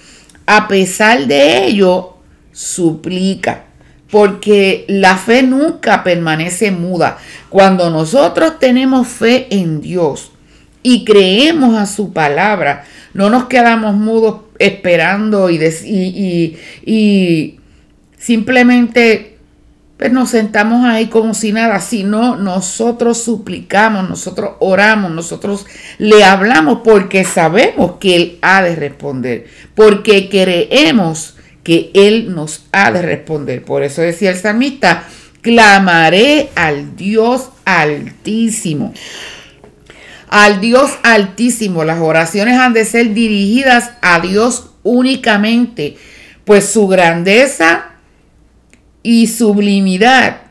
a 0.46 0.70
pesar 0.70 1.28
de 1.28 1.66
ello, 1.66 2.14
suplica, 2.54 3.66
porque 4.10 4.86
la 4.88 5.18
fe 5.18 5.44
nunca 5.44 6.02
permanece 6.02 6.72
muda. 6.72 7.18
Cuando 7.50 7.90
nosotros 7.90 8.58
tenemos 8.58 9.06
fe 9.10 9.48
en 9.50 9.82
Dios 9.82 10.31
y 10.84 11.06
creemos 11.06 11.76
a 11.76 11.86
su 11.86 12.14
palabra, 12.14 12.86
no 13.14 13.30
nos 13.30 13.46
quedamos 13.46 13.96
mudos 13.96 14.42
esperando 14.60 15.50
y, 15.50 15.60
y, 16.86 17.60
simplemente 18.18 19.28
pues 19.98 20.12
nos 20.12 20.30
sentamos 20.30 20.84
ahí 20.84 21.08
como 21.08 21.36
si 21.36 21.52
nada, 21.52 21.80
sino 21.80 22.36
nosotros 22.36 23.22
suplicamos, 23.22 24.10
nosotros 24.10 24.54
oramos, 24.60 25.12
nosotros 25.12 25.68
le 26.00 26.24
hablamos 26.24 26.80
porque 26.84 27.24
sabemos 27.24 27.94
que 28.00 28.16
Él 28.16 28.40
ha 28.42 28.64
de 28.64 28.76
responder, 28.76 29.46
porque 29.76 30.28
creemos 30.28 31.36
que 31.64 31.92
Él 31.94 32.34
nos 32.34 32.66
ha 32.72 32.92
de 32.92 33.04
responder. 33.04 33.64
Por 33.64 33.84
eso 33.84 34.02
decía 34.02 34.32
el 34.32 34.38
salmista, 34.38 35.08
clamaré 35.42 36.50
al 36.56 36.96
Dios 36.96 37.50
altísimo. 37.66 38.94
Al 40.32 40.62
Dios 40.62 40.92
altísimo, 41.04 41.84
las 41.84 42.00
oraciones 42.00 42.58
han 42.58 42.72
de 42.72 42.86
ser 42.86 43.14
dirigidas 43.14 43.92
a 44.02 44.22
Dios 44.22 44.72
únicamente, 44.82 45.98
pues 46.46 46.70
su 46.70 46.88
grandeza 46.88 47.90
y 49.04 49.28
sublimidad 49.28 50.44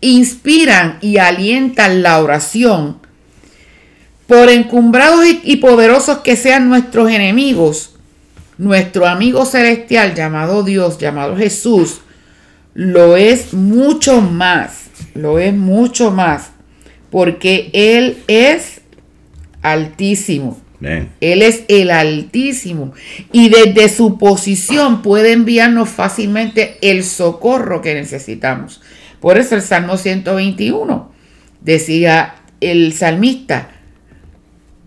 inspiran 0.00 0.96
y 1.02 1.18
alientan 1.18 2.02
la 2.02 2.18
oración. 2.22 2.96
Por 4.26 4.48
encumbrados 4.48 5.26
y 5.44 5.56
poderosos 5.56 6.20
que 6.20 6.34
sean 6.34 6.70
nuestros 6.70 7.10
enemigos, 7.10 7.96
nuestro 8.56 9.06
amigo 9.06 9.44
celestial 9.44 10.14
llamado 10.14 10.62
Dios, 10.62 10.96
llamado 10.96 11.36
Jesús, 11.36 12.00
lo 12.72 13.18
es 13.18 13.52
mucho 13.52 14.22
más, 14.22 14.84
lo 15.12 15.38
es 15.38 15.52
mucho 15.52 16.10
más, 16.10 16.52
porque 17.10 17.68
Él 17.74 18.22
es 18.26 18.79
altísimo. 19.62 20.58
Él 21.20 21.42
es 21.42 21.64
el 21.68 21.90
Altísimo 21.90 22.92
y 23.32 23.50
desde 23.50 23.94
su 23.94 24.16
posición 24.16 25.02
puede 25.02 25.32
enviarnos 25.32 25.90
fácilmente 25.90 26.78
el 26.80 27.04
socorro 27.04 27.82
que 27.82 27.94
necesitamos. 27.94 28.80
Por 29.20 29.36
eso 29.36 29.54
el 29.56 29.62
Salmo 29.62 29.98
121 29.98 31.12
decía 31.60 32.36
el 32.60 32.94
salmista, 32.94 33.72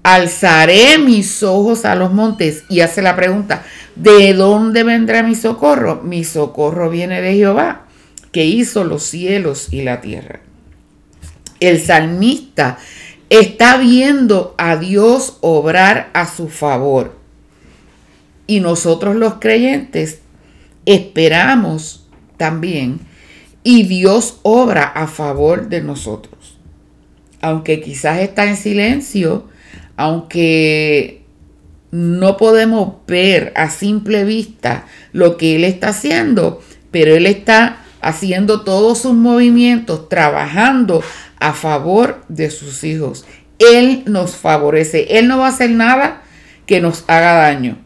alzaré 0.02 0.98
mis 0.98 1.44
ojos 1.44 1.86
a 1.86 1.96
los 1.96 2.12
montes 2.12 2.64
y 2.70 2.80
hace 2.80 3.04
la 3.04 3.16
pregunta, 3.16 3.64
¿de 3.96 4.34
dónde 4.34 4.84
vendrá 4.84 5.22
mi 5.22 5.36
socorro? 5.36 6.02
Mi 6.04 6.24
socorro 6.24 6.90
viene 6.90 7.22
de 7.22 7.36
Jehová, 7.36 7.86
que 8.32 8.46
hizo 8.46 8.84
los 8.84 9.04
cielos 9.04 9.68
y 9.72 9.84
la 9.84 10.02
tierra. 10.02 10.40
El 11.60 11.80
salmista 11.80 12.80
está 13.40 13.78
viendo 13.78 14.54
a 14.60 14.78
Dios 14.78 15.38
obrar 15.42 16.12
a 16.14 16.28
su 16.28 16.50
favor. 16.50 17.18
Y 18.46 18.60
nosotros 18.60 19.16
los 19.16 19.36
creyentes 19.36 20.20
esperamos 20.86 22.06
también 22.38 23.00
y 23.64 23.84
Dios 23.84 24.40
obra 24.44 24.84
a 24.84 25.08
favor 25.08 25.70
de 25.70 25.82
nosotros. 25.82 26.60
Aunque 27.42 27.82
quizás 27.82 28.20
está 28.20 28.46
en 28.46 28.56
silencio, 28.56 29.48
aunque 29.98 31.24
no 31.90 32.38
podemos 32.38 32.94
ver 33.08 33.52
a 33.56 33.70
simple 33.72 34.26
vista 34.26 34.86
lo 35.12 35.38
que 35.38 35.56
Él 35.56 35.64
está 35.64 35.90
haciendo, 35.90 36.62
pero 36.92 37.16
Él 37.16 37.26
está 37.26 37.78
haciendo 38.00 38.62
todos 38.62 39.00
sus 39.00 39.14
movimientos, 39.14 40.08
trabajando 40.08 41.02
a 41.44 41.52
favor 41.52 42.24
de 42.30 42.50
sus 42.50 42.86
hijos. 42.86 43.26
Él 43.60 44.04
nos 44.08 44.38
favorece. 44.38 45.18
Él 45.20 45.28
no 45.28 45.40
va 45.40 45.48
a 45.48 45.50
hacer 45.50 45.70
nada 45.72 46.24
que 46.66 46.80
nos 46.80 47.04
haga 47.08 47.34
daño. 47.34 47.78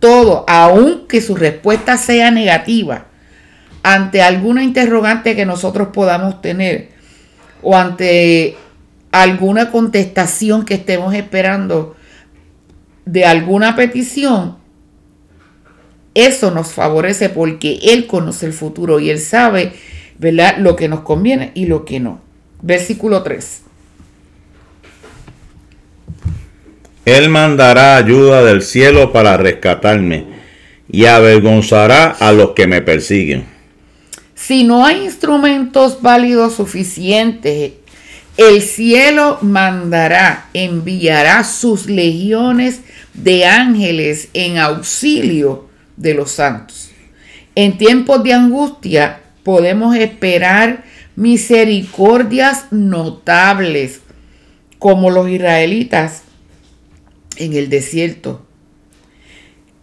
Todo, 0.00 0.44
aunque 0.48 1.20
su 1.20 1.36
respuesta 1.36 1.96
sea 1.96 2.32
negativa, 2.32 3.06
ante 3.84 4.22
alguna 4.22 4.64
interrogante 4.64 5.36
que 5.36 5.46
nosotros 5.46 5.88
podamos 5.92 6.42
tener 6.42 6.88
o 7.62 7.76
ante 7.76 8.56
alguna 9.12 9.70
contestación 9.70 10.64
que 10.64 10.74
estemos 10.74 11.14
esperando 11.14 11.94
de 13.04 13.24
alguna 13.24 13.76
petición, 13.76 14.56
eso 16.14 16.50
nos 16.50 16.72
favorece 16.72 17.28
porque 17.28 17.78
Él 17.84 18.08
conoce 18.08 18.46
el 18.46 18.52
futuro 18.52 18.98
y 18.98 19.10
Él 19.10 19.20
sabe, 19.20 19.74
¿verdad?, 20.18 20.56
lo 20.58 20.74
que 20.74 20.88
nos 20.88 21.00
conviene 21.00 21.52
y 21.54 21.66
lo 21.66 21.84
que 21.84 22.00
no. 22.00 22.29
Versículo 22.62 23.22
3. 23.22 23.62
Él 27.04 27.28
mandará 27.28 27.96
ayuda 27.96 28.44
del 28.44 28.62
cielo 28.62 29.12
para 29.12 29.36
rescatarme 29.36 30.26
y 30.90 31.06
avergonzará 31.06 32.10
a 32.10 32.32
los 32.32 32.50
que 32.50 32.66
me 32.66 32.82
persiguen. 32.82 33.46
Si 34.34 34.64
no 34.64 34.84
hay 34.84 35.04
instrumentos 35.04 36.00
válidos 36.02 36.54
suficientes, 36.54 37.72
el 38.36 38.62
cielo 38.62 39.38
mandará, 39.42 40.46
enviará 40.54 41.44
sus 41.44 41.86
legiones 41.86 42.80
de 43.12 43.44
ángeles 43.44 44.28
en 44.32 44.58
auxilio 44.58 45.68
de 45.96 46.14
los 46.14 46.30
santos. 46.30 46.90
En 47.54 47.76
tiempos 47.76 48.22
de 48.22 48.32
angustia 48.32 49.20
podemos 49.42 49.96
esperar 49.96 50.84
misericordias 51.20 52.72
notables, 52.72 54.00
como 54.78 55.10
los 55.10 55.28
israelitas 55.28 56.22
en 57.36 57.52
el 57.52 57.68
desierto, 57.68 58.40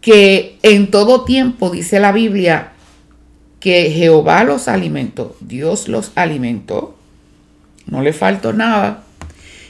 que 0.01 0.57
en 0.63 0.89
todo 0.89 1.25
tiempo, 1.25 1.69
dice 1.69 1.99
la 1.99 2.11
Biblia, 2.11 2.71
que 3.59 3.91
Jehová 3.91 4.43
los 4.45 4.67
alimentó, 4.67 5.37
Dios 5.39 5.87
los 5.87 6.11
alimentó, 6.15 6.97
no 7.85 8.01
le 8.01 8.13
faltó 8.13 8.51
nada. 8.51 9.03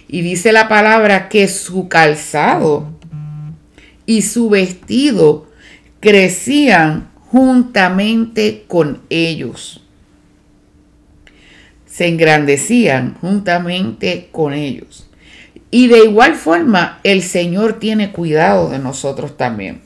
Y 0.08 0.22
dice 0.22 0.54
la 0.54 0.70
palabra 0.70 1.28
que 1.28 1.50
su 1.50 1.90
calzado 1.90 2.88
y 4.06 4.22
su 4.22 4.48
vestido 4.48 5.48
crecían 6.00 7.10
juntamente 7.30 8.64
con 8.70 9.02
ellos 9.10 9.82
se 11.98 12.08
engrandecían 12.08 13.18
juntamente 13.22 14.30
con 14.32 14.54
ellos. 14.54 15.08
Y 15.72 15.88
de 15.88 16.04
igual 16.04 16.36
forma, 16.36 17.00
el 17.04 17.24
Señor 17.24 17.80
tiene 17.80 18.12
cuidado 18.12 18.70
de 18.70 18.78
nosotros 18.78 19.36
también. 19.36 19.82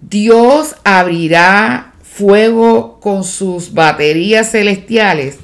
Dios 0.00 0.74
abrirá 0.84 1.92
fuego 2.02 2.98
con 2.98 3.24
sus 3.24 3.74
baterías 3.74 4.52
celestiales 4.52 5.36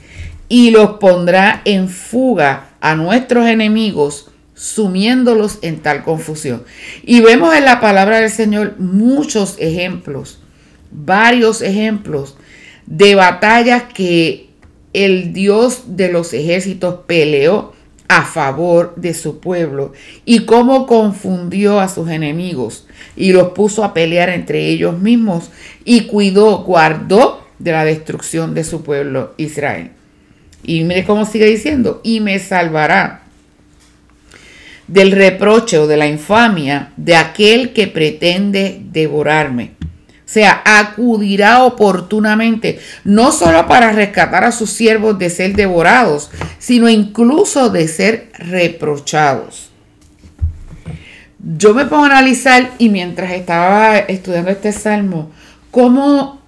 y 0.49 0.71
los 0.71 0.93
pondrá 0.93 1.61
en 1.67 1.91
fuga 1.91 2.71
a 2.81 2.95
nuestros 2.95 3.47
enemigos, 3.47 4.31
sumiéndolos 4.55 5.59
en 5.61 5.81
tal 5.81 6.03
confusión. 6.03 6.65
Y 7.03 7.21
vemos 7.21 7.55
en 7.55 7.67
la 7.67 7.83
palabra 7.83 8.21
del 8.21 8.31
Señor 8.31 8.77
muchos 8.79 9.57
ejemplos, 9.59 10.41
varios 10.91 11.61
ejemplos 11.61 12.39
de 12.87 13.15
batallas 13.17 13.83
que 13.93 14.48
el 15.05 15.33
Dios 15.33 15.97
de 15.97 16.11
los 16.11 16.33
ejércitos 16.33 17.01
peleó 17.07 17.73
a 18.09 18.25
favor 18.25 18.95
de 18.97 19.15
su 19.15 19.39
pueblo. 19.39 19.93
Y 20.25 20.41
cómo 20.41 20.87
confundió 20.87 21.79
a 21.79 21.89
sus 21.89 22.09
enemigos 22.09 22.87
y 23.17 23.33
los 23.33 23.51
puso 23.51 23.85
a 23.85 23.95
pelear 23.95 24.29
entre 24.31 24.67
ellos 24.67 24.99
mismos 24.99 25.51
y 25.85 26.03
cuidó, 26.03 26.65
guardó 26.65 27.47
de 27.59 27.73
la 27.73 27.85
destrucción 27.85 28.55
de 28.55 28.65
su 28.65 28.83
pueblo 28.83 29.35
Israel. 29.37 29.91
Y 30.65 30.83
mire 30.83 31.05
cómo 31.05 31.25
sigue 31.25 31.47
diciendo, 31.47 32.01
y 32.03 32.21
me 32.21 32.39
salvará 32.41 33.23
del 34.89 35.13
reproche 35.13 35.79
o 35.79 35.87
de 35.87 35.97
la 35.97 36.09
infamia 36.09 36.93
de 36.97 37.15
aquel 37.15 37.73
que 37.73 37.87
pretende 37.87 38.81
devorarme 38.91 39.73
sea, 40.31 40.63
acudirá 40.63 41.65
oportunamente, 41.65 42.81
no 43.03 43.33
solo 43.33 43.67
para 43.67 43.93
rescatar 43.93 44.45
a 44.45 44.53
sus 44.53 44.69
siervos 44.69 45.19
de 45.19 45.31
ser 45.31 45.57
devorados, 45.57 46.31
sino 46.59 46.87
incluso 46.91 47.71
de 47.71 47.89
ser 47.89 48.31
reprochados. 48.35 49.71
Yo 51.39 51.73
me 51.73 51.87
pongo 51.87 52.05
a 52.05 52.09
analizar 52.09 52.73
y 52.77 52.91
mientras 52.91 53.33
estaba 53.33 53.97
estudiando 53.97 54.51
este 54.51 54.71
salmo, 54.73 55.31
cómo, 55.71 56.43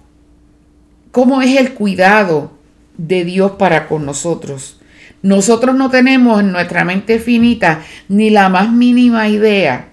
cómo 1.11 1.41
es 1.41 1.57
el 1.57 1.73
cuidado 1.73 2.51
de 2.97 3.25
Dios 3.25 3.53
para 3.53 3.87
con 3.87 4.05
nosotros. 4.05 4.79
Nosotros 5.23 5.75
no 5.75 5.89
tenemos 5.89 6.39
en 6.39 6.51
nuestra 6.51 6.85
mente 6.85 7.17
finita 7.17 7.81
ni 8.09 8.29
la 8.29 8.47
más 8.49 8.71
mínima 8.71 9.27
idea 9.27 9.89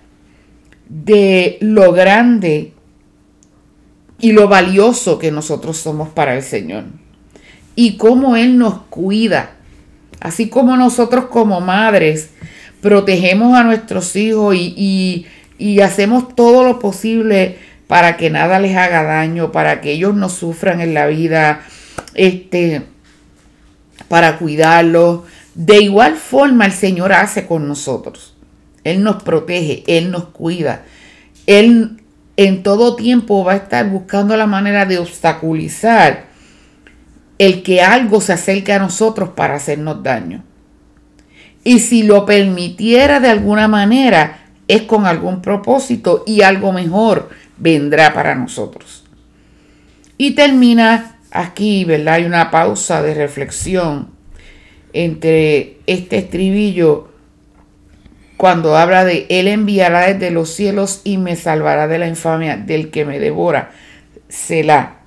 de 0.90 1.56
lo 1.62 1.92
grande 1.92 2.74
y 4.20 4.32
lo 4.32 4.48
valioso 4.48 5.18
que 5.18 5.30
nosotros 5.30 5.76
somos 5.76 6.08
para 6.08 6.34
el 6.34 6.42
Señor. 6.42 6.84
Y 7.74 7.96
cómo 7.96 8.36
Él 8.36 8.58
nos 8.58 8.80
cuida. 8.90 9.52
Así 10.20 10.48
como 10.48 10.76
nosotros 10.76 11.26
como 11.26 11.60
madres 11.60 12.30
protegemos 12.80 13.56
a 13.56 13.64
nuestros 13.64 14.14
hijos 14.16 14.56
y, 14.56 15.26
hacemos 15.82 16.34
todo 16.34 16.64
lo 16.64 16.78
posible 16.78 17.58
para 17.86 18.16
que 18.16 18.30
nada 18.30 18.58
les 18.58 18.76
haga 18.76 19.02
daño, 19.02 19.52
para 19.52 19.80
que 19.80 19.92
ellos 19.92 20.14
no 20.14 20.28
sufran 20.28 20.80
en 20.80 20.94
la 20.94 21.06
vida, 21.06 21.62
este, 22.14 22.82
para 24.08 24.38
cuidarlos. 24.38 25.20
De 25.54 25.80
igual 25.80 26.16
forma 26.16 26.66
el 26.66 26.72
Señor 26.72 27.12
hace 27.12 27.46
con 27.46 27.66
nosotros. 27.66 28.34
Él 28.84 29.02
nos 29.02 29.22
protege, 29.22 29.84
Él 29.86 30.10
nos 30.10 30.26
cuida. 30.26 30.84
Él 31.46 31.97
en 32.38 32.62
todo 32.62 32.94
tiempo 32.94 33.44
va 33.44 33.54
a 33.54 33.56
estar 33.56 33.90
buscando 33.90 34.36
la 34.36 34.46
manera 34.46 34.86
de 34.86 34.98
obstaculizar 34.98 36.26
el 37.36 37.64
que 37.64 37.82
algo 37.82 38.20
se 38.20 38.32
acerque 38.32 38.72
a 38.72 38.78
nosotros 38.78 39.30
para 39.30 39.56
hacernos 39.56 40.04
daño. 40.04 40.44
Y 41.64 41.80
si 41.80 42.04
lo 42.04 42.24
permitiera 42.24 43.18
de 43.18 43.28
alguna 43.28 43.66
manera, 43.66 44.38
es 44.68 44.82
con 44.82 45.04
algún 45.04 45.42
propósito 45.42 46.22
y 46.28 46.42
algo 46.42 46.70
mejor 46.70 47.28
vendrá 47.56 48.14
para 48.14 48.36
nosotros. 48.36 49.02
Y 50.16 50.36
termina 50.36 51.18
aquí, 51.32 51.84
¿verdad? 51.84 52.14
Hay 52.14 52.24
una 52.24 52.52
pausa 52.52 53.02
de 53.02 53.14
reflexión 53.14 54.10
entre 54.92 55.78
este 55.86 56.18
estribillo 56.18 57.08
cuando 58.38 58.76
habla 58.76 59.04
de 59.04 59.26
Él 59.30 59.48
enviará 59.48 60.12
desde 60.14 60.30
los 60.30 60.54
cielos 60.54 61.00
y 61.02 61.18
me 61.18 61.34
salvará 61.34 61.88
de 61.88 61.98
la 61.98 62.06
infamia 62.06 62.56
del 62.56 62.90
que 62.90 63.04
me 63.04 63.18
devora. 63.18 63.72
Selah. 64.28 65.00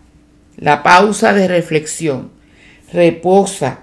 La 0.57 0.83
pausa 0.83 1.31
de 1.31 1.47
reflexión. 1.47 2.29
Reposa, 2.91 3.79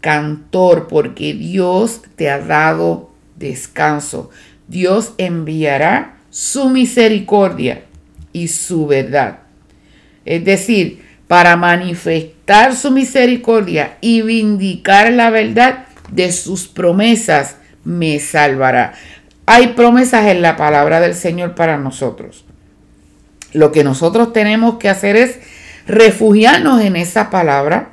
cantor, 0.00 0.88
porque 0.88 1.34
Dios 1.34 2.00
te 2.16 2.30
ha 2.30 2.38
dado 2.38 3.10
descanso. 3.36 4.30
Dios 4.66 5.12
enviará 5.18 6.16
su 6.30 6.70
misericordia 6.70 7.84
y 8.32 8.48
su 8.48 8.86
verdad. 8.86 9.40
Es 10.24 10.42
decir, 10.42 11.04
para 11.28 11.56
manifestar 11.56 12.74
su 12.74 12.90
misericordia 12.90 13.98
y 14.00 14.22
vindicar 14.22 15.12
la 15.12 15.28
verdad 15.28 15.84
de 16.10 16.32
sus 16.32 16.66
promesas, 16.66 17.58
me 17.84 18.18
salvará. 18.18 18.94
Hay 19.46 19.68
promesas 19.68 20.26
en 20.26 20.42
la 20.42 20.56
palabra 20.56 21.00
del 21.00 21.14
Señor 21.14 21.54
para 21.54 21.76
nosotros. 21.76 22.44
Lo 23.52 23.72
que 23.72 23.84
nosotros 23.84 24.32
tenemos 24.32 24.78
que 24.78 24.88
hacer 24.88 25.16
es 25.16 25.38
refugiarnos 25.86 26.80
en 26.80 26.96
esa 26.96 27.30
palabra, 27.30 27.90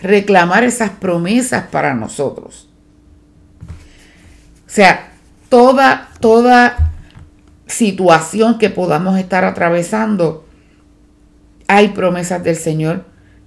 reclamar 0.00 0.64
esas 0.64 0.90
promesas 0.90 1.64
para 1.70 1.94
nosotros. 1.94 2.68
O 4.66 4.70
sea, 4.70 5.12
toda, 5.48 6.08
toda 6.20 6.92
situación 7.66 8.58
que 8.58 8.70
podamos 8.70 9.18
estar 9.18 9.44
atravesando, 9.44 10.46
hay 11.68 11.88
promesas 11.88 12.42
del 12.42 12.56
Señor 12.56 13.04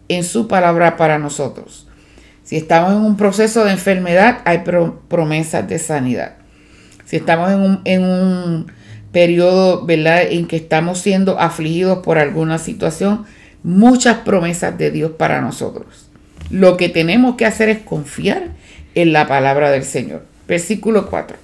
en 0.08 0.24
su 0.24 0.48
palabra 0.48 0.96
para 0.96 1.20
nosotros. 1.20 1.87
Si 2.48 2.56
estamos 2.56 2.94
en 2.94 3.00
un 3.00 3.18
proceso 3.18 3.66
de 3.66 3.72
enfermedad, 3.72 4.40
hay 4.46 4.64
promesas 5.10 5.68
de 5.68 5.80
sanidad. 5.80 6.36
Si 7.04 7.18
estamos 7.18 7.52
en 7.52 7.60
un, 7.60 7.82
en 7.84 8.04
un 8.06 8.72
periodo 9.12 9.86
en 9.90 10.48
que 10.48 10.56
estamos 10.56 11.00
siendo 11.00 11.38
afligidos 11.42 11.98
por 12.06 12.18
alguna 12.18 12.58
situación, 12.58 13.26
muchas 13.64 14.20
promesas 14.20 14.78
de 14.78 14.92
Dios 14.92 15.12
para 15.18 15.42
nosotros. 15.42 16.08
Lo 16.50 16.78
que 16.78 16.88
tenemos 16.88 17.36
que 17.36 17.46
hacer 17.46 17.68
es 17.68 17.80
confiar 17.80 18.44
en 18.96 19.12
la 19.12 19.28
palabra 19.28 19.70
del 19.70 19.84
Señor. 19.84 20.24
Versículo 20.48 21.10
4. 21.10 21.36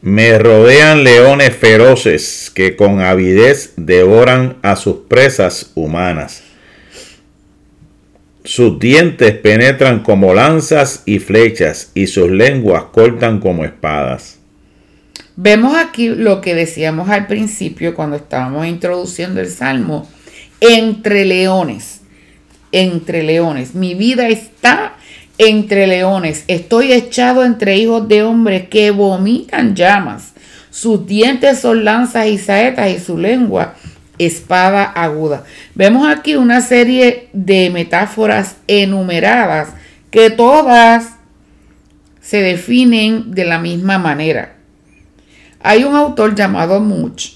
Me 0.00 0.38
rodean 0.38 1.04
leones 1.04 1.54
feroces 1.54 2.50
que 2.54 2.76
con 2.76 3.00
avidez 3.00 3.74
devoran 3.76 4.56
a 4.62 4.76
sus 4.76 5.00
presas 5.06 5.72
humanas. 5.74 6.44
Sus 8.44 8.80
dientes 8.80 9.34
penetran 9.34 10.02
como 10.02 10.34
lanzas 10.34 11.04
y 11.06 11.20
flechas 11.20 11.92
y 11.94 12.08
sus 12.08 12.28
lenguas 12.28 12.84
cortan 12.92 13.38
como 13.38 13.64
espadas. 13.64 14.40
Vemos 15.36 15.76
aquí 15.76 16.08
lo 16.08 16.40
que 16.40 16.56
decíamos 16.56 17.08
al 17.08 17.28
principio 17.28 17.94
cuando 17.94 18.16
estábamos 18.16 18.66
introduciendo 18.66 19.40
el 19.40 19.48
Salmo, 19.48 20.08
entre 20.60 21.24
leones, 21.24 22.00
entre 22.72 23.22
leones. 23.22 23.76
Mi 23.76 23.94
vida 23.94 24.28
está 24.28 24.96
entre 25.38 25.86
leones, 25.86 26.44
estoy 26.48 26.92
echado 26.92 27.44
entre 27.44 27.76
hijos 27.76 28.08
de 28.08 28.24
hombres 28.24 28.68
que 28.68 28.90
vomitan 28.90 29.76
llamas. 29.76 30.32
Sus 30.70 31.06
dientes 31.06 31.60
son 31.60 31.84
lanzas 31.84 32.26
y 32.26 32.38
saetas 32.38 32.90
y 32.90 32.98
su 32.98 33.18
lengua 33.18 33.74
espada 34.24 34.84
aguda. 34.84 35.44
Vemos 35.74 36.08
aquí 36.08 36.36
una 36.36 36.60
serie 36.60 37.28
de 37.32 37.70
metáforas 37.70 38.56
enumeradas 38.66 39.70
que 40.10 40.30
todas 40.30 41.16
se 42.20 42.40
definen 42.40 43.32
de 43.32 43.44
la 43.44 43.58
misma 43.58 43.98
manera. 43.98 44.56
Hay 45.60 45.84
un 45.84 45.94
autor 45.94 46.34
llamado 46.34 46.80
Much 46.80 47.34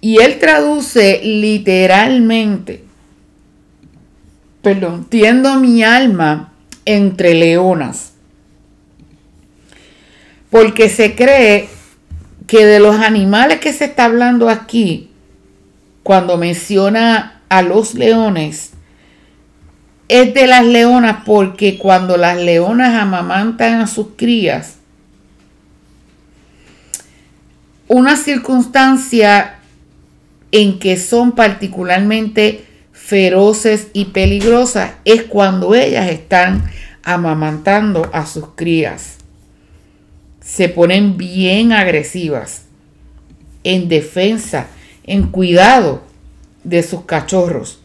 y 0.00 0.18
él 0.18 0.38
traduce 0.38 1.20
literalmente, 1.22 2.84
perdón, 4.62 5.06
tiendo 5.08 5.60
mi 5.60 5.82
alma 5.82 6.52
entre 6.84 7.34
leonas, 7.34 8.12
porque 10.48 10.88
se 10.88 11.14
cree 11.14 11.68
que 12.46 12.64
de 12.64 12.80
los 12.80 12.96
animales 12.96 13.60
que 13.60 13.72
se 13.72 13.84
está 13.84 14.06
hablando 14.06 14.48
aquí, 14.48 15.09
cuando 16.02 16.36
menciona 16.36 17.42
a 17.48 17.62
los 17.62 17.94
leones, 17.94 18.72
es 20.08 20.34
de 20.34 20.46
las 20.46 20.64
leonas 20.64 21.22
porque 21.24 21.78
cuando 21.78 22.16
las 22.16 22.36
leonas 22.36 23.00
amamantan 23.00 23.80
a 23.80 23.86
sus 23.86 24.08
crías, 24.16 24.76
una 27.86 28.16
circunstancia 28.16 29.58
en 30.52 30.78
que 30.78 30.96
son 30.96 31.32
particularmente 31.32 32.64
feroces 32.92 33.88
y 33.92 34.06
peligrosas 34.06 34.92
es 35.04 35.24
cuando 35.24 35.74
ellas 35.74 36.10
están 36.10 36.70
amamantando 37.02 38.08
a 38.12 38.26
sus 38.26 38.50
crías. 38.54 39.16
Se 40.40 40.68
ponen 40.68 41.16
bien 41.16 41.72
agresivas, 41.72 42.64
en 43.64 43.88
defensa 43.88 44.68
en 45.10 45.24
cuidado 45.24 46.02
de 46.62 46.84
sus 46.84 47.04
cachorros. 47.04 47.80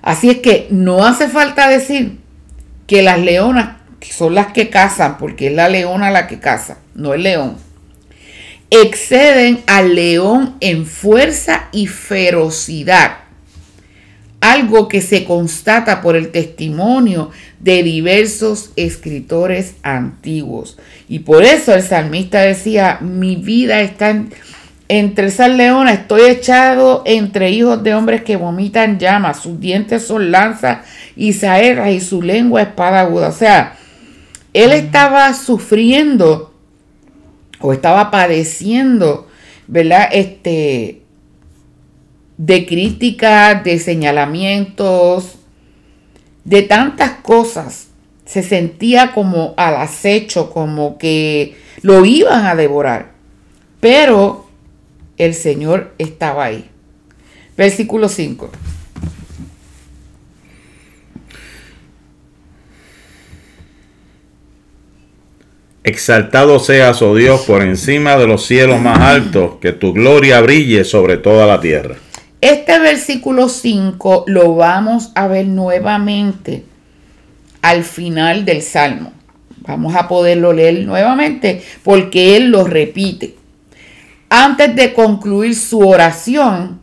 Así 0.00 0.30
es 0.30 0.38
que 0.38 0.66
no 0.70 1.04
hace 1.04 1.28
falta 1.28 1.68
decir 1.68 2.16
que 2.86 3.02
las 3.02 3.20
leonas, 3.20 3.76
son 4.00 4.34
las 4.34 4.54
que 4.54 4.70
cazan, 4.70 5.18
porque 5.18 5.48
es 5.48 5.52
la 5.52 5.68
leona 5.68 6.10
la 6.10 6.26
que 6.26 6.40
caza, 6.40 6.78
no 6.94 7.12
el 7.12 7.24
león, 7.24 7.58
exceden 8.70 9.60
al 9.66 9.94
león 9.94 10.56
en 10.60 10.86
fuerza 10.86 11.68
y 11.70 11.86
ferocidad. 11.86 13.18
Algo 14.40 14.88
que 14.88 15.02
se 15.02 15.24
constata 15.24 16.00
por 16.00 16.16
el 16.16 16.30
testimonio 16.30 17.30
de 17.58 17.82
diversos 17.82 18.70
escritores 18.76 19.74
antiguos. 19.82 20.78
Y 21.08 21.18
por 21.18 21.42
eso 21.42 21.74
el 21.74 21.82
salmista 21.82 22.40
decía, 22.40 22.98
mi 23.02 23.36
vida 23.36 23.80
está 23.82 24.10
en 24.10 24.30
entre 24.88 25.26
esas 25.26 25.50
leonas 25.50 26.00
estoy 26.00 26.22
echado 26.22 27.02
entre 27.04 27.50
hijos 27.50 27.82
de 27.82 27.94
hombres 27.94 28.22
que 28.22 28.36
vomitan 28.36 28.98
llamas, 28.98 29.40
sus 29.40 29.60
dientes 29.60 30.06
son 30.06 30.30
lanzas 30.30 30.86
y 31.14 31.34
saetas 31.34 31.90
y 31.90 32.00
su 32.00 32.22
lengua 32.22 32.62
espada 32.62 33.00
aguda. 33.00 33.28
O 33.28 33.32
sea, 33.32 33.76
él 34.54 34.72
estaba 34.72 35.34
sufriendo 35.34 36.54
o 37.60 37.72
estaba 37.72 38.10
padeciendo, 38.10 39.28
¿verdad? 39.66 40.08
Este, 40.10 41.02
de 42.38 42.66
críticas, 42.66 43.62
de 43.64 43.78
señalamientos, 43.78 45.34
de 46.44 46.62
tantas 46.62 47.10
cosas. 47.20 47.88
Se 48.24 48.42
sentía 48.42 49.12
como 49.12 49.54
al 49.58 49.76
acecho, 49.76 50.50
como 50.50 50.96
que 50.96 51.56
lo 51.82 52.04
iban 52.06 52.46
a 52.46 52.54
devorar. 52.54 53.12
Pero 53.80 54.47
el 55.18 55.34
Señor 55.34 55.92
estaba 55.98 56.44
ahí. 56.44 56.64
Versículo 57.56 58.08
5. 58.08 58.50
Exaltado 65.88 66.58
seas, 66.58 67.00
oh 67.00 67.14
Dios, 67.14 67.40
por 67.46 67.62
encima 67.62 68.16
de 68.16 68.26
los 68.26 68.44
cielos 68.44 68.78
más 68.80 68.98
altos, 69.00 69.54
que 69.60 69.72
tu 69.72 69.94
gloria 69.94 70.40
brille 70.40 70.84
sobre 70.84 71.16
toda 71.16 71.46
la 71.46 71.60
tierra. 71.60 71.96
Este 72.42 72.78
versículo 72.78 73.48
5 73.48 74.24
lo 74.26 74.54
vamos 74.54 75.12
a 75.14 75.26
ver 75.28 75.46
nuevamente 75.46 76.62
al 77.62 77.84
final 77.84 78.44
del 78.44 78.60
Salmo. 78.60 79.12
Vamos 79.60 79.96
a 79.96 80.08
poderlo 80.08 80.52
leer 80.52 80.84
nuevamente 80.86 81.62
porque 81.82 82.36
Él 82.36 82.50
lo 82.50 82.64
repite. 82.64 83.37
Antes 84.30 84.76
de 84.76 84.92
concluir 84.92 85.54
su 85.54 85.80
oración, 85.80 86.80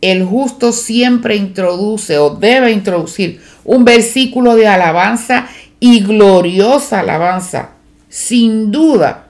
el 0.00 0.24
justo 0.24 0.72
siempre 0.72 1.36
introduce 1.36 2.18
o 2.18 2.30
debe 2.30 2.72
introducir 2.72 3.40
un 3.64 3.84
versículo 3.84 4.54
de 4.56 4.66
alabanza 4.66 5.46
y 5.78 6.00
gloriosa 6.00 7.00
alabanza, 7.00 7.70
sin 8.08 8.70
duda, 8.70 9.26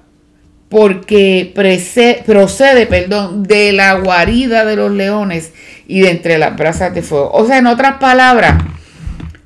porque 0.68 1.52
procede, 1.54 2.86
perdón, 2.86 3.42
de 3.42 3.72
la 3.72 3.94
guarida 3.94 4.64
de 4.64 4.76
los 4.76 4.92
leones 4.92 5.52
y 5.88 6.00
de 6.00 6.10
entre 6.10 6.38
las 6.38 6.56
brasas 6.56 6.94
de 6.94 7.02
fuego. 7.02 7.30
O 7.32 7.46
sea, 7.46 7.58
en 7.58 7.66
otras 7.66 7.94
palabras, 7.98 8.62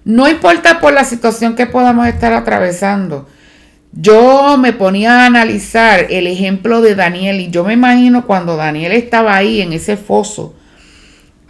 no 0.05 0.29
importa 0.29 0.81
por 0.81 0.93
la 0.93 1.05
situación 1.05 1.55
que 1.55 1.67
podamos 1.67 2.07
estar 2.07 2.35
atravesando, 2.35 3.27
yo 3.97 4.57
me 4.59 4.73
ponía 4.73 5.21
a 5.21 5.27
analizar 5.27 6.07
el 6.11 6.27
ejemplo 6.27 6.81
de 6.81 6.95
Daniel 6.95 7.41
y 7.41 7.51
yo 7.51 7.65
me 7.65 7.75
imagino 7.75 8.27
cuando 8.27 8.57
Daniel 8.57 8.93
estaba 8.93 9.37
ahí 9.37 9.61
en 9.61 9.73
ese 9.73 9.97
foso 9.97 10.55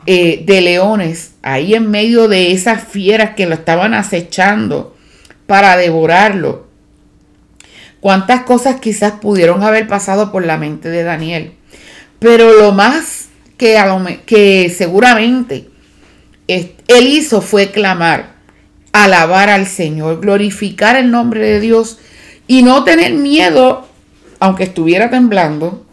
eh, 0.07 0.43
de 0.45 0.61
leones, 0.61 1.33
ahí 1.43 1.75
en 1.75 1.91
medio 1.91 2.29
de 2.29 2.53
esas 2.53 2.85
fieras 2.85 3.35
que 3.35 3.47
lo 3.47 3.55
estaban 3.55 3.95
acechando 3.95 4.95
para 5.47 5.77
devorarlo. 5.77 6.67
Cuántas 8.01 8.43
cosas 8.43 8.81
quizás 8.81 9.13
pudieron 9.13 9.63
haber 9.63 9.89
pasado 9.89 10.31
por 10.31 10.45
la 10.45 10.59
mente 10.59 10.91
de 10.91 11.05
Daniel. 11.05 11.55
Pero 12.19 12.53
lo 12.53 12.73
más 12.73 13.29
que, 13.57 13.79
que 14.27 14.75
seguramente 14.77 15.71
él 16.47 17.07
hizo 17.07 17.41
fue 17.41 17.71
clamar 17.71 18.35
alabar 18.95 19.51
al 19.51 19.67
Señor, 19.67 20.21
glorificar 20.21 20.95
el 20.97 21.11
nombre 21.11 21.41
de 21.41 21.61
Dios 21.61 21.99
y 22.47 22.63
no 22.63 22.85
tener 22.85 23.15
miedo, 23.15 23.87
aunque 24.39 24.65
estuviera 24.65 25.11
temblando, 25.11 25.85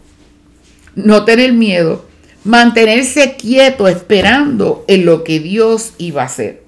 no 0.94 1.24
tener 1.24 1.52
miedo, 1.52 2.04
mantenerse 2.44 3.36
quieto 3.36 3.88
esperando 3.88 4.84
en 4.88 5.04
lo 5.06 5.24
que 5.24 5.40
Dios 5.40 5.94
iba 5.98 6.22
a 6.22 6.26
hacer. 6.26 6.62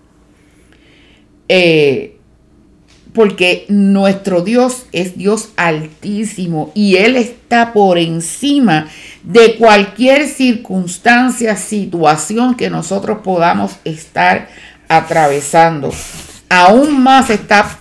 Eh, 1.49 2.17
porque 3.13 3.65
nuestro 3.69 4.43
Dios 4.43 4.87
es 4.91 5.17
Dios 5.17 5.51
altísimo 5.57 6.73
y 6.75 6.97
Él 6.97 7.15
está 7.15 7.73
por 7.73 7.97
encima 7.97 8.89
de 9.23 9.55
cualquier 9.57 10.27
circunstancia, 10.27 11.57
situación 11.57 12.57
que 12.57 12.71
nosotros 12.71 13.19
podamos 13.23 13.77
estar 13.85 14.49
atravesando. 14.89 15.93
Aún 16.49 17.03
más 17.03 17.31
está 17.31 17.79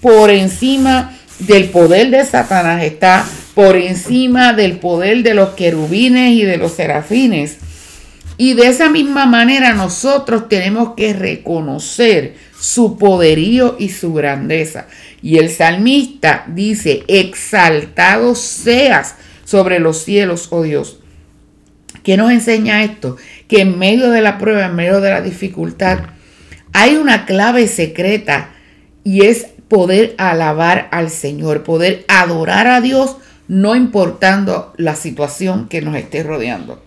por 0.00 0.30
encima 0.30 1.17
del 1.38 1.70
poder 1.70 2.10
de 2.10 2.24
Satanás, 2.24 2.82
está 2.82 3.24
por 3.54 3.76
encima 3.76 4.52
del 4.52 4.78
poder 4.78 5.22
de 5.22 5.34
los 5.34 5.50
querubines 5.50 6.32
y 6.32 6.42
de 6.42 6.56
los 6.56 6.72
serafines. 6.72 7.58
Y 8.36 8.54
de 8.54 8.68
esa 8.68 8.88
misma 8.88 9.26
manera 9.26 9.74
nosotros 9.74 10.48
tenemos 10.48 10.94
que 10.96 11.12
reconocer 11.12 12.34
su 12.58 12.96
poderío 12.96 13.76
y 13.78 13.88
su 13.88 14.14
grandeza. 14.14 14.86
Y 15.22 15.38
el 15.38 15.50
salmista 15.50 16.44
dice, 16.46 17.02
exaltado 17.08 18.34
seas 18.36 19.16
sobre 19.44 19.80
los 19.80 20.04
cielos, 20.04 20.48
oh 20.50 20.62
Dios. 20.62 21.00
¿Qué 22.04 22.16
nos 22.16 22.30
enseña 22.30 22.84
esto? 22.84 23.16
Que 23.48 23.62
en 23.62 23.78
medio 23.78 24.10
de 24.10 24.20
la 24.20 24.38
prueba, 24.38 24.66
en 24.66 24.76
medio 24.76 25.00
de 25.00 25.10
la 25.10 25.20
dificultad, 25.20 25.98
hay 26.72 26.96
una 26.96 27.26
clave 27.26 27.66
secreta 27.66 28.50
y 29.02 29.24
es 29.24 29.48
poder 29.68 30.14
alabar 30.18 30.88
al 30.90 31.10
Señor, 31.10 31.62
poder 31.62 32.04
adorar 32.08 32.66
a 32.66 32.80
Dios, 32.80 33.16
no 33.48 33.76
importando 33.76 34.72
la 34.76 34.94
situación 34.94 35.68
que 35.68 35.82
nos 35.82 35.96
esté 35.96 36.22
rodeando. 36.22 36.82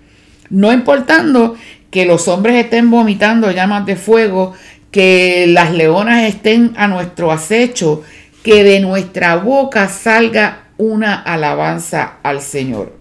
No 0.50 0.74
importando 0.74 1.56
que 1.90 2.06
los 2.06 2.28
hombres 2.28 2.56
estén 2.56 2.90
vomitando 2.90 3.52
llamas 3.52 3.86
de 3.86 3.96
fuego, 3.96 4.54
que 4.92 5.46
las 5.48 5.74
leonas 5.74 6.24
estén 6.24 6.74
a 6.76 6.88
nuestro 6.88 7.32
acecho, 7.32 8.04
que 8.44 8.64
de 8.64 8.80
nuestra 8.80 9.36
boca 9.38 9.88
salga 9.88 10.64
una 10.78 11.16
alabanza 11.16 12.18
al 12.24 12.42
Señor. 12.42 12.98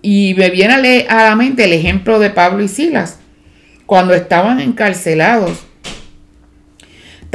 Y 0.00 0.34
me 0.38 0.50
viene 0.50 1.06
a 1.08 1.24
la 1.24 1.36
mente 1.36 1.64
el 1.64 1.72
ejemplo 1.72 2.18
de 2.18 2.30
Pablo 2.30 2.62
y 2.62 2.68
Silas, 2.68 3.18
cuando 3.86 4.14
estaban 4.14 4.60
encarcelados. 4.60 5.64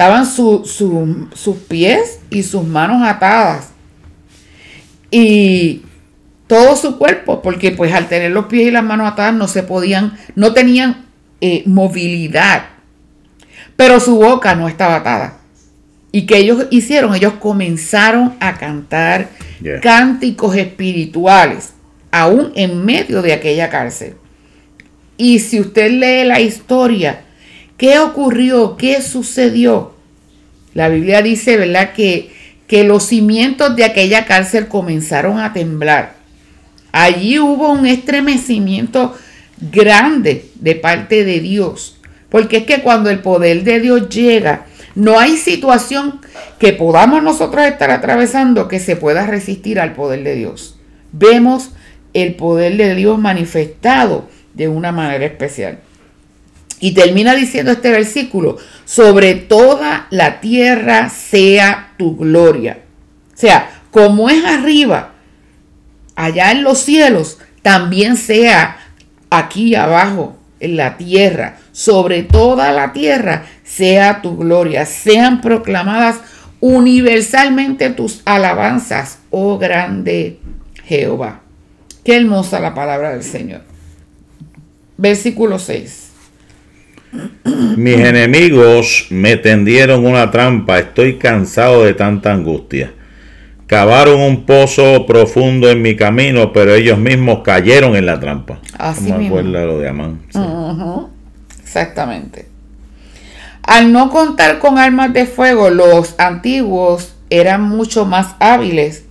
Estaban 0.02 0.26
sus 0.26 1.58
pies 1.68 2.20
y 2.30 2.44
sus 2.44 2.64
manos 2.64 3.02
atadas. 3.08 3.70
Y 5.10 5.84
todo 6.48 6.76
su 6.76 6.98
cuerpo, 6.98 7.42
porque 7.42 7.72
pues 7.72 7.94
al 7.94 8.08
tener 8.08 8.32
los 8.32 8.46
pies 8.46 8.68
y 8.68 8.72
las 8.72 8.84
manos 8.84 9.12
atadas 9.12 9.34
no 9.34 9.48
se 9.48 9.64
podían, 9.64 10.18
no 10.36 10.54
tenían 10.54 11.06
eh, 11.40 11.64
movilidad 11.66 12.64
pero 13.82 14.00
su 14.00 14.16
boca 14.16 14.54
no 14.54 14.68
estaba 14.68 14.98
atada. 14.98 15.40
¿Y 16.12 16.28
que 16.28 16.38
ellos 16.38 16.68
hicieron? 16.70 17.16
Ellos 17.16 17.34
comenzaron 17.40 18.36
a 18.40 18.56
cantar 18.56 19.30
cánticos 19.82 20.56
espirituales, 20.56 21.74
aún 22.12 22.52
en 22.54 22.86
medio 22.86 23.24
de 23.24 23.34
aquella 23.34 23.72
cárcel. 23.72 24.18
Y 25.18 25.40
si 25.40 25.60
usted 25.60 25.90
lee 25.90 26.28
la 26.28 26.40
historia, 26.40 27.22
¿qué 27.76 27.98
ocurrió? 27.98 28.78
¿Qué 28.78 29.02
sucedió? 29.02 29.91
La 30.74 30.90
Biblia 30.90 31.22
dice, 31.22 31.58
¿verdad? 31.58 31.94
Que, 31.94 32.32
que 32.68 32.84
los 32.84 33.04
cimientos 33.04 33.76
de 33.76 33.84
aquella 33.84 34.26
cárcel 34.26 34.68
comenzaron 34.68 35.40
a 35.40 35.54
temblar. 35.54 36.16
Allí 36.92 37.40
hubo 37.40 37.72
un 37.72 37.86
estremecimiento 37.86 39.16
grande 39.60 40.46
de 40.56 40.76
parte 40.76 41.24
de 41.24 41.40
Dios. 41.40 41.98
Porque 42.30 42.58
es 42.58 42.64
que 42.66 42.82
cuando 42.82 43.10
el 43.10 43.20
poder 43.20 43.64
de 43.64 43.80
Dios 43.82 44.10
llega, 44.10 44.66
no 44.96 45.20
hay 45.20 45.38
situación 45.38 46.20
que 46.60 46.74
podamos 46.74 47.24
nosotros 47.24 47.66
estar 47.66 47.92
atravesando 47.92 48.68
que 48.68 48.80
se 48.80 48.96
pueda 48.96 49.26
resistir 49.26 49.80
al 49.80 49.94
poder 49.94 50.24
de 50.24 50.36
Dios. 50.36 50.78
Vemos 51.12 51.72
el 52.14 52.36
poder 52.36 52.78
de 52.78 52.96
Dios 52.96 53.20
manifestado 53.20 54.30
de 54.54 54.68
una 54.68 54.92
manera 54.92 55.26
especial. 55.26 55.80
Y 56.82 56.92
termina 56.94 57.34
diciendo 57.36 57.72
este 57.72 57.92
versículo, 57.92 58.58
sobre 58.84 59.36
toda 59.36 60.08
la 60.10 60.42
tierra 60.42 61.10
sea 61.10 61.94
tu 61.98 62.18
gloria. 62.18 62.80
O 63.34 63.38
sea, 63.38 63.82
como 63.92 64.30
es 64.30 64.44
arriba, 64.44 65.14
allá 66.16 66.52
en 66.52 66.64
los 66.64 66.80
cielos, 66.80 67.38
también 67.62 68.18
sea 68.18 68.78
aquí 69.30 69.76
abajo 69.76 70.36
en 70.60 70.76
la 70.76 70.98
tierra 70.98 71.58
sobre 71.72 72.24
toda 72.24 72.72
la 72.72 72.94
tierra 72.94 73.46
sea 73.64 74.22
tu 74.22 74.38
gloria, 74.38 74.86
sean 74.86 75.42
proclamadas 75.42 76.20
universalmente 76.60 77.90
tus 77.90 78.22
alabanzas, 78.26 79.20
oh 79.30 79.58
grande 79.58 80.40
Jehová. 80.86 81.42
Qué 82.04 82.18
hermosa 82.18 82.60
la 82.60 82.74
palabra 82.74 83.12
del 83.12 83.24
Señor. 83.24 83.62
Versículo 84.98 85.58
6. 85.58 86.01
Mis 87.76 87.98
enemigos 87.98 89.08
me 89.10 89.38
tendieron 89.38 90.06
una 90.06 90.32
trampa, 90.32 90.80
estoy 90.80 91.18
cansado 91.18 91.84
de 91.84 91.94
tanta 91.94 92.32
angustia. 92.32 92.94
Cavaron 93.68 94.20
un 94.20 94.46
pozo 94.46 95.06
profundo 95.06 95.70
en 95.70 95.82
mi 95.82 95.96
camino, 95.96 96.52
pero 96.52 96.74
ellos 96.74 96.98
mismos 96.98 97.40
cayeron 97.44 97.96
en 97.96 98.06
la 98.06 98.20
trampa. 98.20 98.60
Así 98.78 99.12
mismo. 99.14 99.42
lo 99.42 99.80
de 99.80 99.88
Amán. 99.88 100.20
Exactamente. 101.64 102.48
Al 103.64 103.94
no 103.94 104.10
contar 104.10 104.60
con 104.60 104.78
armas 104.78 105.14
de 105.14 105.26
fuego, 105.26 105.70
los 105.70 106.16
antiguos 106.18 107.14
eran 107.30 107.62
mucho 107.62 108.06
más 108.06 108.36
hábiles 108.40 109.06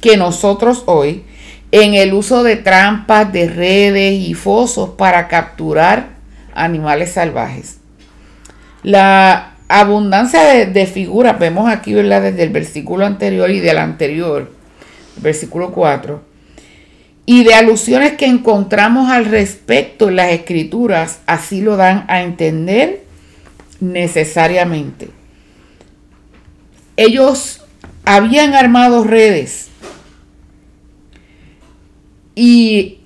que 0.00 0.16
nosotros 0.16 0.82
hoy 0.86 1.24
en 1.70 1.94
el 1.94 2.12
uso 2.12 2.42
de 2.42 2.56
trampas, 2.56 3.32
de 3.32 3.48
redes 3.48 4.20
y 4.20 4.34
fosos 4.34 4.90
para 4.90 5.28
capturar 5.28 6.11
animales 6.54 7.12
salvajes. 7.12 7.78
La 8.82 9.54
abundancia 9.68 10.66
de, 10.66 10.86
figuras, 10.86 11.38
vemos 11.38 11.70
aquí 11.70 11.92
desde 11.92 12.42
el 12.42 12.50
versículo 12.50 13.06
anterior 13.06 13.50
y 13.50 13.60
del 13.60 13.78
anterior, 13.78 14.50
versículo 15.16 15.72
4, 15.72 16.22
y 17.24 17.44
de 17.44 17.54
alusiones 17.54 18.12
que 18.14 18.26
encontramos 18.26 19.10
al 19.10 19.26
respecto 19.26 20.08
en 20.08 20.16
las 20.16 20.32
escrituras, 20.32 21.20
así 21.26 21.60
lo 21.60 21.76
dan 21.76 22.04
a 22.08 22.22
entender 22.22 23.04
necesariamente. 23.80 25.10
Ellos 26.96 27.64
habían 28.04 28.54
armado 28.54 29.04
redes 29.04 29.68
y 32.34 33.01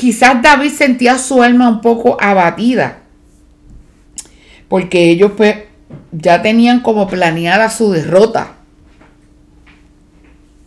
quizás 0.00 0.40
David 0.40 0.72
sentía 0.72 1.18
su 1.18 1.42
alma 1.42 1.68
un 1.68 1.82
poco 1.82 2.16
abatida 2.18 3.02
porque 4.66 5.10
ellos 5.10 5.32
pues 5.36 5.56
ya 6.10 6.40
tenían 6.40 6.80
como 6.80 7.06
planeada 7.06 7.68
su 7.68 7.90
derrota. 7.90 8.54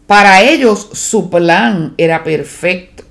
Para 0.05 0.43
ellos 0.43 0.89
su 0.91 1.31
plan 1.31 1.95
era 1.97 2.23
perfecto. 2.23 3.05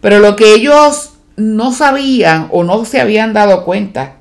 Pero 0.00 0.20
lo 0.20 0.36
que 0.36 0.54
ellos 0.54 1.14
no 1.36 1.72
sabían 1.72 2.48
o 2.50 2.64
no 2.64 2.86
se 2.86 3.00
habían 3.00 3.34
dado 3.34 3.64
cuenta 3.64 4.16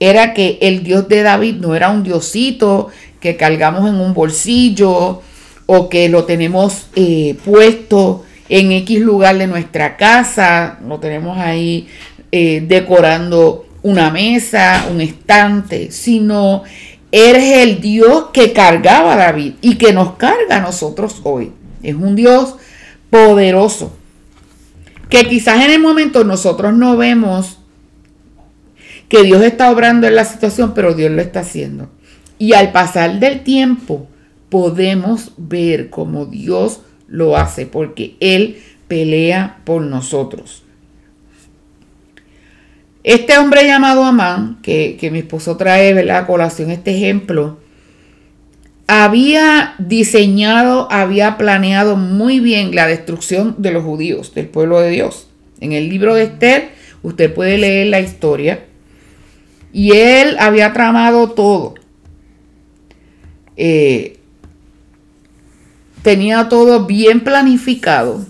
era 0.00 0.34
que 0.34 0.58
el 0.62 0.82
Dios 0.82 1.08
de 1.08 1.22
David 1.22 1.56
no 1.56 1.76
era 1.76 1.90
un 1.90 2.02
diosito 2.02 2.88
que 3.20 3.36
cargamos 3.36 3.88
en 3.88 3.96
un 3.96 4.14
bolsillo 4.14 5.22
o 5.66 5.88
que 5.88 6.08
lo 6.08 6.24
tenemos 6.24 6.86
eh, 6.96 7.36
puesto 7.44 8.24
en 8.48 8.72
X 8.72 9.00
lugar 9.00 9.38
de 9.38 9.46
nuestra 9.46 9.96
casa, 9.96 10.78
lo 10.86 10.98
tenemos 10.98 11.38
ahí 11.38 11.88
eh, 12.32 12.64
decorando 12.66 13.66
una 13.82 14.10
mesa, 14.10 14.86
un 14.90 15.00
estante, 15.00 15.90
sino 15.90 16.64
Eres 17.10 17.56
el 17.66 17.80
Dios 17.80 18.26
que 18.32 18.52
cargaba 18.52 19.14
a 19.14 19.16
David 19.16 19.54
y 19.62 19.76
que 19.76 19.92
nos 19.92 20.16
carga 20.16 20.56
a 20.56 20.60
nosotros 20.60 21.20
hoy. 21.22 21.52
Es 21.82 21.94
un 21.94 22.14
Dios 22.16 22.56
poderoso. 23.08 23.96
Que 25.08 25.26
quizás 25.26 25.64
en 25.64 25.70
el 25.70 25.80
momento 25.80 26.24
nosotros 26.24 26.74
no 26.74 26.98
vemos 26.98 27.58
que 29.08 29.22
Dios 29.22 29.42
está 29.42 29.70
obrando 29.70 30.06
en 30.06 30.16
la 30.16 30.26
situación, 30.26 30.74
pero 30.74 30.92
Dios 30.92 31.10
lo 31.10 31.22
está 31.22 31.40
haciendo. 31.40 31.88
Y 32.38 32.52
al 32.52 32.72
pasar 32.72 33.18
del 33.20 33.42
tiempo 33.42 34.06
podemos 34.50 35.32
ver 35.38 35.88
cómo 35.88 36.26
Dios 36.26 36.80
lo 37.08 37.36
hace, 37.36 37.66
porque 37.66 38.16
Él 38.20 38.58
pelea 38.86 39.60
por 39.64 39.82
nosotros. 39.82 40.62
Este 43.04 43.38
hombre 43.38 43.64
llamado 43.64 44.04
Amán, 44.04 44.58
que, 44.62 44.96
que 45.00 45.10
mi 45.10 45.20
esposo 45.20 45.56
trae 45.56 46.10
a 46.10 46.26
colación 46.26 46.70
este 46.70 46.94
ejemplo, 46.94 47.58
había 48.86 49.74
diseñado, 49.78 50.88
había 50.90 51.36
planeado 51.36 51.96
muy 51.96 52.40
bien 52.40 52.74
la 52.74 52.86
destrucción 52.86 53.54
de 53.58 53.70
los 53.70 53.84
judíos, 53.84 54.34
del 54.34 54.48
pueblo 54.48 54.80
de 54.80 54.90
Dios. 54.90 55.28
En 55.60 55.72
el 55.72 55.88
libro 55.88 56.14
de 56.14 56.24
Esther, 56.24 56.70
usted 57.02 57.32
puede 57.32 57.58
leer 57.58 57.88
la 57.88 58.00
historia. 58.00 58.64
Y 59.72 59.92
él 59.92 60.36
había 60.40 60.72
tramado 60.72 61.30
todo. 61.30 61.74
Eh, 63.56 64.17
tenía 66.08 66.48
todo 66.48 66.86
bien 66.86 67.20
planificado. 67.20 68.24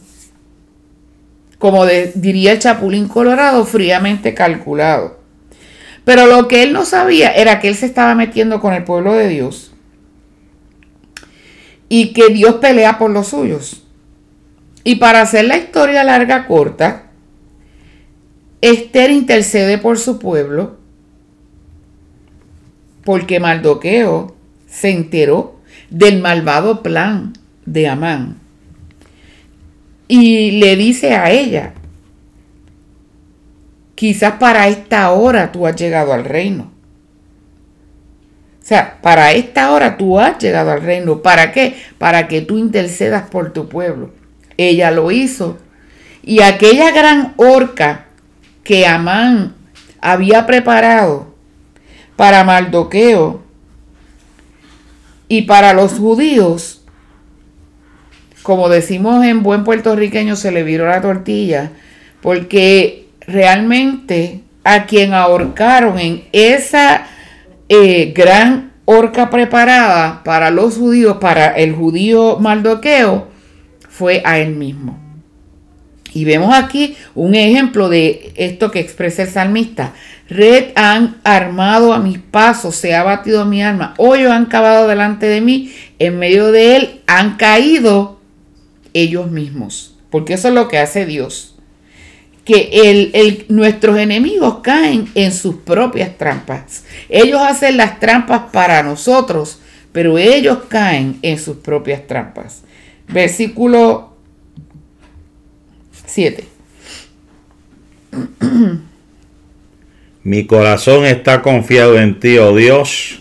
Como 1.60 1.86
diría 1.86 2.50
el 2.50 2.58
Chapulín 2.58 3.06
Colorado, 3.06 3.64
fríamente 3.64 4.34
calculado. 4.34 5.20
Pero 6.04 6.26
lo 6.26 6.48
que 6.48 6.64
él 6.64 6.72
no 6.72 6.84
sabía 6.84 7.30
era 7.30 7.60
que 7.60 7.68
él 7.68 7.76
se 7.76 7.86
estaba 7.86 8.16
metiendo 8.16 8.58
con 8.58 8.74
el 8.74 8.82
pueblo 8.82 9.12
de 9.12 9.28
Dios 9.28 9.70
y 11.88 12.12
que 12.14 12.30
Dios 12.30 12.56
pelea 12.56 12.98
por 12.98 13.12
los 13.12 13.28
suyos. 13.28 13.84
Y 14.82 14.96
para 14.96 15.20
hacer 15.20 15.44
la 15.44 15.56
historia 15.56 16.02
larga 16.02 16.48
corta, 16.48 17.12
Esther 18.60 19.12
intercede 19.12 19.78
por 19.78 20.00
su 20.00 20.18
pueblo 20.18 20.78
porque 23.04 23.38
Mardoqueo 23.38 24.34
se 24.66 24.90
enteró 24.90 25.60
del 25.90 26.20
malvado 26.20 26.82
plan 26.82 27.34
de 27.72 27.88
Amán 27.88 28.36
y 30.08 30.52
le 30.52 30.74
dice 30.76 31.14
a 31.14 31.30
ella, 31.30 31.74
quizás 33.94 34.34
para 34.34 34.68
esta 34.68 35.10
hora 35.10 35.52
tú 35.52 35.66
has 35.66 35.76
llegado 35.76 36.14
al 36.14 36.24
reino. 36.24 36.72
O 38.62 38.66
sea, 38.68 39.00
para 39.00 39.32
esta 39.32 39.70
hora 39.70 39.96
tú 39.96 40.18
has 40.18 40.38
llegado 40.38 40.70
al 40.70 40.82
reino. 40.82 41.22
¿Para 41.22 41.52
qué? 41.52 41.76
Para 41.98 42.26
que 42.26 42.40
tú 42.40 42.58
intercedas 42.58 43.28
por 43.28 43.52
tu 43.52 43.68
pueblo. 43.68 44.12
Ella 44.56 44.90
lo 44.90 45.10
hizo. 45.10 45.58
Y 46.22 46.40
aquella 46.40 46.90
gran 46.90 47.34
horca 47.36 48.06
que 48.64 48.86
Amán 48.86 49.54
había 50.00 50.46
preparado 50.46 51.34
para 52.16 52.44
Mardoqueo 52.44 53.42
y 55.28 55.42
para 55.42 55.72
los 55.72 55.92
judíos, 55.92 56.77
como 58.48 58.70
decimos 58.70 59.26
en 59.26 59.42
buen 59.42 59.62
puertorriqueño, 59.62 60.34
se 60.34 60.50
le 60.50 60.62
viró 60.62 60.86
la 60.86 61.02
tortilla, 61.02 61.70
porque 62.22 63.06
realmente 63.26 64.40
a 64.64 64.86
quien 64.86 65.12
ahorcaron 65.12 65.98
en 65.98 66.24
esa 66.32 67.08
eh, 67.68 68.14
gran 68.16 68.72
horca 68.86 69.28
preparada 69.28 70.24
para 70.24 70.50
los 70.50 70.78
judíos, 70.78 71.18
para 71.18 71.48
el 71.48 71.74
judío 71.74 72.38
Mardoqueo, 72.40 73.28
fue 73.86 74.22
a 74.24 74.38
él 74.38 74.56
mismo. 74.56 74.98
Y 76.14 76.24
vemos 76.24 76.54
aquí 76.54 76.96
un 77.14 77.34
ejemplo 77.34 77.90
de 77.90 78.32
esto 78.34 78.70
que 78.70 78.80
expresa 78.80 79.24
el 79.24 79.28
salmista. 79.28 79.92
Red 80.30 80.68
han 80.74 81.18
armado 81.22 81.92
a 81.92 81.98
mis 81.98 82.18
pasos, 82.18 82.76
se 82.76 82.94
ha 82.94 83.02
batido 83.02 83.44
mi 83.44 83.62
alma. 83.62 83.92
Hoyos 83.98 84.32
han 84.32 84.46
cavado 84.46 84.88
delante 84.88 85.26
de 85.26 85.42
mí, 85.42 85.70
en 85.98 86.18
medio 86.18 86.50
de 86.50 86.76
él 86.76 87.00
han 87.06 87.36
caído 87.36 88.17
ellos 89.02 89.30
mismos. 89.30 89.94
Porque 90.10 90.34
eso 90.34 90.48
es 90.48 90.54
lo 90.54 90.68
que 90.68 90.78
hace 90.78 91.06
Dios 91.06 91.54
que 92.48 93.44
nuestros 93.50 93.98
enemigos 93.98 94.60
caen 94.62 95.10
en 95.14 95.32
sus 95.32 95.56
propias 95.56 96.16
trampas. 96.16 96.84
Ellos 97.10 97.38
hacen 97.42 97.76
las 97.76 98.00
trampas 98.00 98.44
para 98.50 98.82
nosotros, 98.82 99.60
pero 99.92 100.16
ellos 100.16 100.60
caen 100.68 101.18
en 101.20 101.38
sus 101.38 101.58
propias 101.58 102.06
trampas. 102.06 102.62
Versículo 103.06 104.16
7. 106.06 106.44
Mi 110.22 110.46
corazón 110.46 111.04
está 111.04 111.42
confiado 111.42 111.98
en 111.98 112.18
ti, 112.18 112.38
oh 112.38 112.56
Dios. 112.56 113.20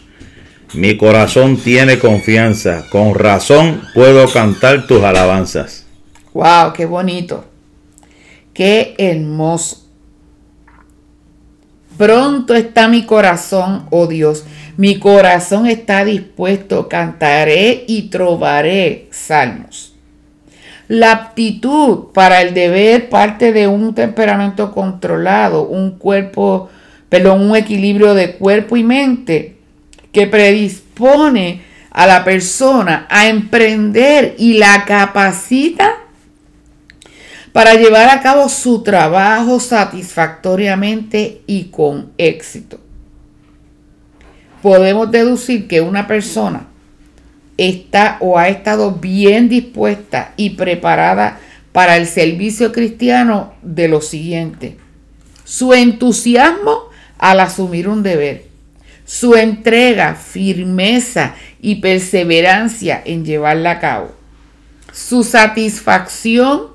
Mi 0.77 0.95
corazón 0.95 1.57
tiene 1.57 1.97
confianza. 1.97 2.85
Con 2.91 3.15
razón 3.15 3.81
puedo 3.95 4.31
cantar 4.31 4.85
tus 4.85 5.01
alabanzas. 5.03 5.87
Wow, 6.35 6.71
qué 6.73 6.85
bonito. 6.85 7.45
Qué 8.53 8.93
hermoso. 8.99 9.87
Pronto 11.97 12.53
está 12.53 12.87
mi 12.87 13.07
corazón, 13.07 13.87
oh 13.89 14.05
Dios. 14.05 14.45
Mi 14.77 14.99
corazón 14.99 15.65
está 15.65 16.05
dispuesto. 16.05 16.87
Cantaré 16.87 17.83
y 17.87 18.09
trovaré 18.09 19.07
salmos. 19.09 19.95
La 20.87 21.11
aptitud 21.11 22.11
para 22.13 22.43
el 22.43 22.53
deber 22.53 23.09
parte 23.09 23.51
de 23.51 23.67
un 23.67 23.95
temperamento 23.95 24.71
controlado, 24.71 25.63
un 25.63 25.97
cuerpo, 25.97 26.69
perdón, 27.09 27.49
un 27.49 27.55
equilibrio 27.55 28.13
de 28.13 28.33
cuerpo 28.33 28.77
y 28.77 28.83
mente 28.83 29.56
que 30.17 30.25
predispone 30.25 31.61
a 31.91 32.07
la 32.07 32.23
persona 32.23 33.05
a 33.07 33.27
emprender 33.27 34.33
y 34.39 34.53
la 34.53 34.83
capacita 34.83 35.93
para 37.51 37.75
llevar 37.75 38.09
a 38.09 38.19
cabo 38.19 38.49
su 38.49 38.81
trabajo 38.81 39.59
satisfactoriamente 39.59 41.43
y 41.45 41.65
con 41.65 42.13
éxito. 42.17 42.79
Podemos 44.63 45.11
deducir 45.11 45.67
que 45.67 45.81
una 45.81 46.07
persona 46.07 46.65
está 47.55 48.17
o 48.19 48.39
ha 48.39 48.49
estado 48.49 48.93
bien 48.93 49.49
dispuesta 49.49 50.33
y 50.35 50.49
preparada 50.55 51.39
para 51.73 51.95
el 51.95 52.07
servicio 52.07 52.71
cristiano 52.71 53.53
de 53.61 53.87
lo 53.87 54.01
siguiente. 54.01 54.79
Su 55.43 55.73
entusiasmo 55.73 56.85
al 57.19 57.39
asumir 57.39 57.87
un 57.87 58.01
deber, 58.01 58.46
su 59.07 59.35
entrega, 59.35 60.15
firmeza 60.15 61.33
y 61.61 61.75
perseverancia 61.75 63.01
en 63.05 63.23
llevarla 63.23 63.71
a 63.71 63.79
cabo, 63.79 64.11
su 64.91 65.23
satisfacción 65.23 66.67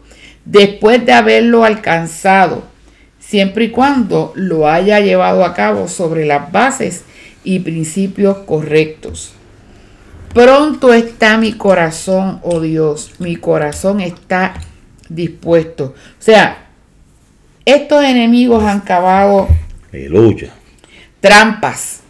después 0.46 1.04
de 1.04 1.12
haberlo 1.12 1.62
alcanzado, 1.62 2.64
siempre 3.20 3.66
y 3.66 3.70
cuando 3.70 4.32
lo 4.34 4.66
haya 4.66 4.98
llevado 5.00 5.44
a 5.44 5.52
cabo 5.52 5.88
sobre 5.88 6.24
las 6.24 6.50
bases 6.50 7.04
y 7.44 7.58
principios 7.58 8.38
correctos. 8.38 9.34
Pronto 10.32 10.94
está 10.94 11.36
mi 11.36 11.52
corazón, 11.52 12.40
oh 12.42 12.60
Dios, 12.60 13.12
mi 13.18 13.36
corazón 13.36 14.00
está 14.00 14.54
dispuesto. 15.10 15.94
O 16.18 16.22
sea, 16.22 16.68
estos 17.66 18.02
enemigos 18.02 18.64
han 18.64 18.80
cavado 18.80 19.48
trampas, 21.20 22.01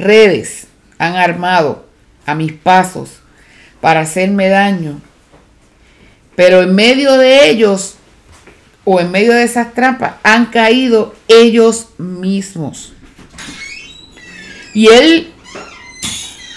redes, 0.00 0.66
han 0.98 1.16
armado 1.16 1.86
a 2.26 2.34
mis 2.34 2.52
pasos 2.52 3.20
para 3.80 4.00
hacerme 4.00 4.48
daño 4.48 5.00
pero 6.40 6.62
en 6.62 6.74
medio 6.74 7.18
de 7.18 7.50
ellos, 7.50 7.96
o 8.86 8.98
en 8.98 9.10
medio 9.10 9.34
de 9.34 9.44
esas 9.44 9.74
trampas, 9.74 10.14
han 10.22 10.46
caído 10.46 11.14
ellos 11.28 11.88
mismos. 11.98 12.94
Y 14.72 14.86
él 14.86 15.28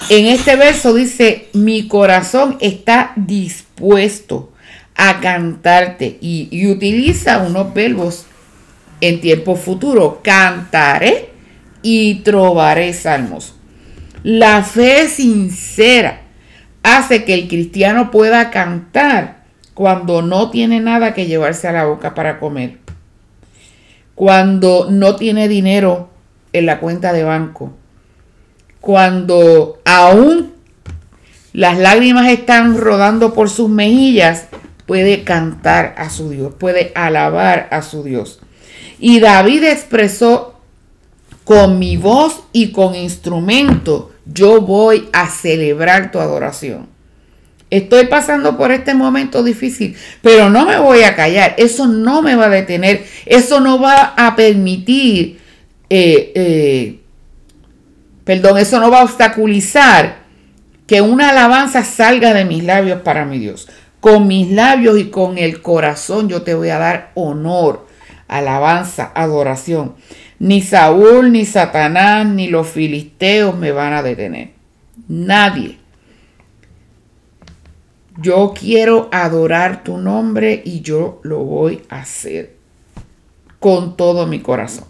en 0.07 0.27
este 0.27 0.55
verso 0.55 0.93
dice, 0.93 1.49
mi 1.51 1.89
corazón 1.89 2.55
está 2.61 3.11
dispuesto 3.17 4.53
a 4.95 5.19
cantarte. 5.19 6.17
Y, 6.21 6.65
utiliza 6.67 7.39
unos 7.39 7.73
verbos 7.73 8.25
en 9.01 9.19
tiempo 9.19 9.57
futuro. 9.57 10.21
Cantaré 10.23 11.31
y 11.83 12.15
trovaré 12.21 12.93
salmos. 12.93 13.53
La 14.23 14.63
fe 14.63 15.07
sincera 15.07 16.21
hace 16.81 17.23
que 17.25 17.35
el 17.35 17.47
cristiano 17.47 18.09
pueda 18.09 18.49
cantar 18.49 19.43
cuando 19.73 20.21
no 20.21 20.49
tiene 20.49 20.79
nada 20.79 21.13
que 21.13 21.25
llevarse 21.25 21.67
a 21.67 21.71
la 21.73 21.85
boca 21.85 22.15
para 22.15 22.39
comer, 22.39 22.79
cuando 24.15 24.87
no 24.89 25.15
tiene 25.15 25.47
dinero 25.47 26.09
en 26.53 26.65
la 26.65 26.79
cuenta 26.79 27.13
de 27.13 27.23
banco, 27.23 27.73
cuando 28.79 29.79
aún 29.85 30.53
las 31.53 31.77
lágrimas 31.77 32.27
están 32.29 32.77
rodando 32.77 33.33
por 33.33 33.49
sus 33.49 33.69
mejillas, 33.69 34.47
puede 34.85 35.23
cantar 35.23 35.95
a 35.97 36.09
su 36.09 36.29
Dios, 36.29 36.53
puede 36.57 36.91
alabar 36.95 37.67
a 37.71 37.81
su 37.81 38.03
Dios. 38.03 38.39
Y 38.99 39.19
David 39.19 39.63
expresó, 39.63 40.52
con 41.43 41.79
mi 41.79 41.97
voz 41.97 42.43
y 42.51 42.71
con 42.71 42.95
instrumento, 42.95 44.11
yo 44.25 44.61
voy 44.61 45.09
a 45.13 45.29
celebrar 45.29 46.11
tu 46.11 46.19
adoración. 46.19 46.87
Estoy 47.69 48.05
pasando 48.05 48.55
por 48.55 48.71
este 48.71 48.93
momento 48.93 49.43
difícil, 49.43 49.95
pero 50.21 50.49
no 50.49 50.65
me 50.65 50.77
voy 50.77 51.03
a 51.03 51.15
callar. 51.15 51.55
Eso 51.57 51.87
no 51.87 52.21
me 52.21 52.35
va 52.35 52.45
a 52.45 52.49
detener. 52.49 53.05
Eso 53.25 53.59
no 53.59 53.79
va 53.79 54.13
a 54.15 54.35
permitir 54.35 55.39
eh, 55.95 56.31
eh, 56.33 56.99
perdón, 58.23 58.57
eso 58.57 58.79
no 58.79 58.89
va 58.89 59.01
a 59.01 59.03
obstaculizar 59.03 60.23
que 60.87 61.01
una 61.01 61.29
alabanza 61.29 61.83
salga 61.83 62.33
de 62.33 62.45
mis 62.45 62.63
labios 62.63 63.01
para 63.01 63.25
mi 63.25 63.37
Dios. 63.37 63.69
Con 63.99 64.27
mis 64.27 64.49
labios 64.51 64.97
y 64.97 65.11
con 65.11 65.37
el 65.37 65.61
corazón 65.61 66.29
yo 66.29 66.41
te 66.41 66.55
voy 66.55 66.69
a 66.69 66.79
dar 66.79 67.11
honor, 67.13 67.87
alabanza, 68.27 69.11
adoración. 69.13 69.93
Ni 70.43 70.61
Saúl, 70.61 71.31
ni 71.31 71.45
Satanás, 71.45 72.27
ni 72.27 72.49
los 72.49 72.67
filisteos 72.67 73.57
me 73.57 73.71
van 73.71 73.93
a 73.93 74.03
detener. 74.03 74.49
Nadie. 75.07 75.77
Yo 78.21 78.53
quiero 78.53 79.07
adorar 79.13 79.85
tu 79.85 79.97
nombre 79.97 80.61
y 80.65 80.81
yo 80.81 81.21
lo 81.23 81.45
voy 81.45 81.83
a 81.87 82.01
hacer 82.01 82.57
con 83.59 83.95
todo 83.95 84.27
mi 84.27 84.41
corazón. 84.41 84.83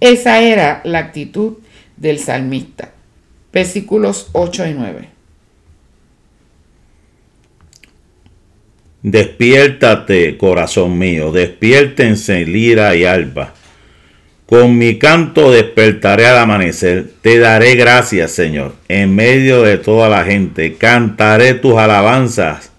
Esa 0.00 0.42
era 0.42 0.80
la 0.82 0.98
actitud 0.98 1.58
del 1.96 2.18
salmista. 2.18 2.90
Versículos 3.52 4.30
8 4.32 4.66
y 4.66 4.74
9. 4.74 5.08
Despiértate, 9.02 10.36
corazón 10.36 10.98
mío, 10.98 11.30
despiértense 11.30 12.44
lira 12.44 12.96
y 12.96 13.04
alba. 13.04 13.54
Con 14.46 14.78
mi 14.78 14.96
canto 14.96 15.50
despertaré 15.50 16.28
al 16.28 16.38
amanecer, 16.38 17.10
te 17.20 17.40
daré 17.40 17.74
gracias, 17.74 18.30
Señor, 18.30 18.76
en 18.86 19.12
medio 19.12 19.62
de 19.62 19.76
toda 19.76 20.08
la 20.08 20.22
gente, 20.22 20.76
cantaré 20.76 21.54
tus 21.54 21.76
alabanzas 21.76 22.70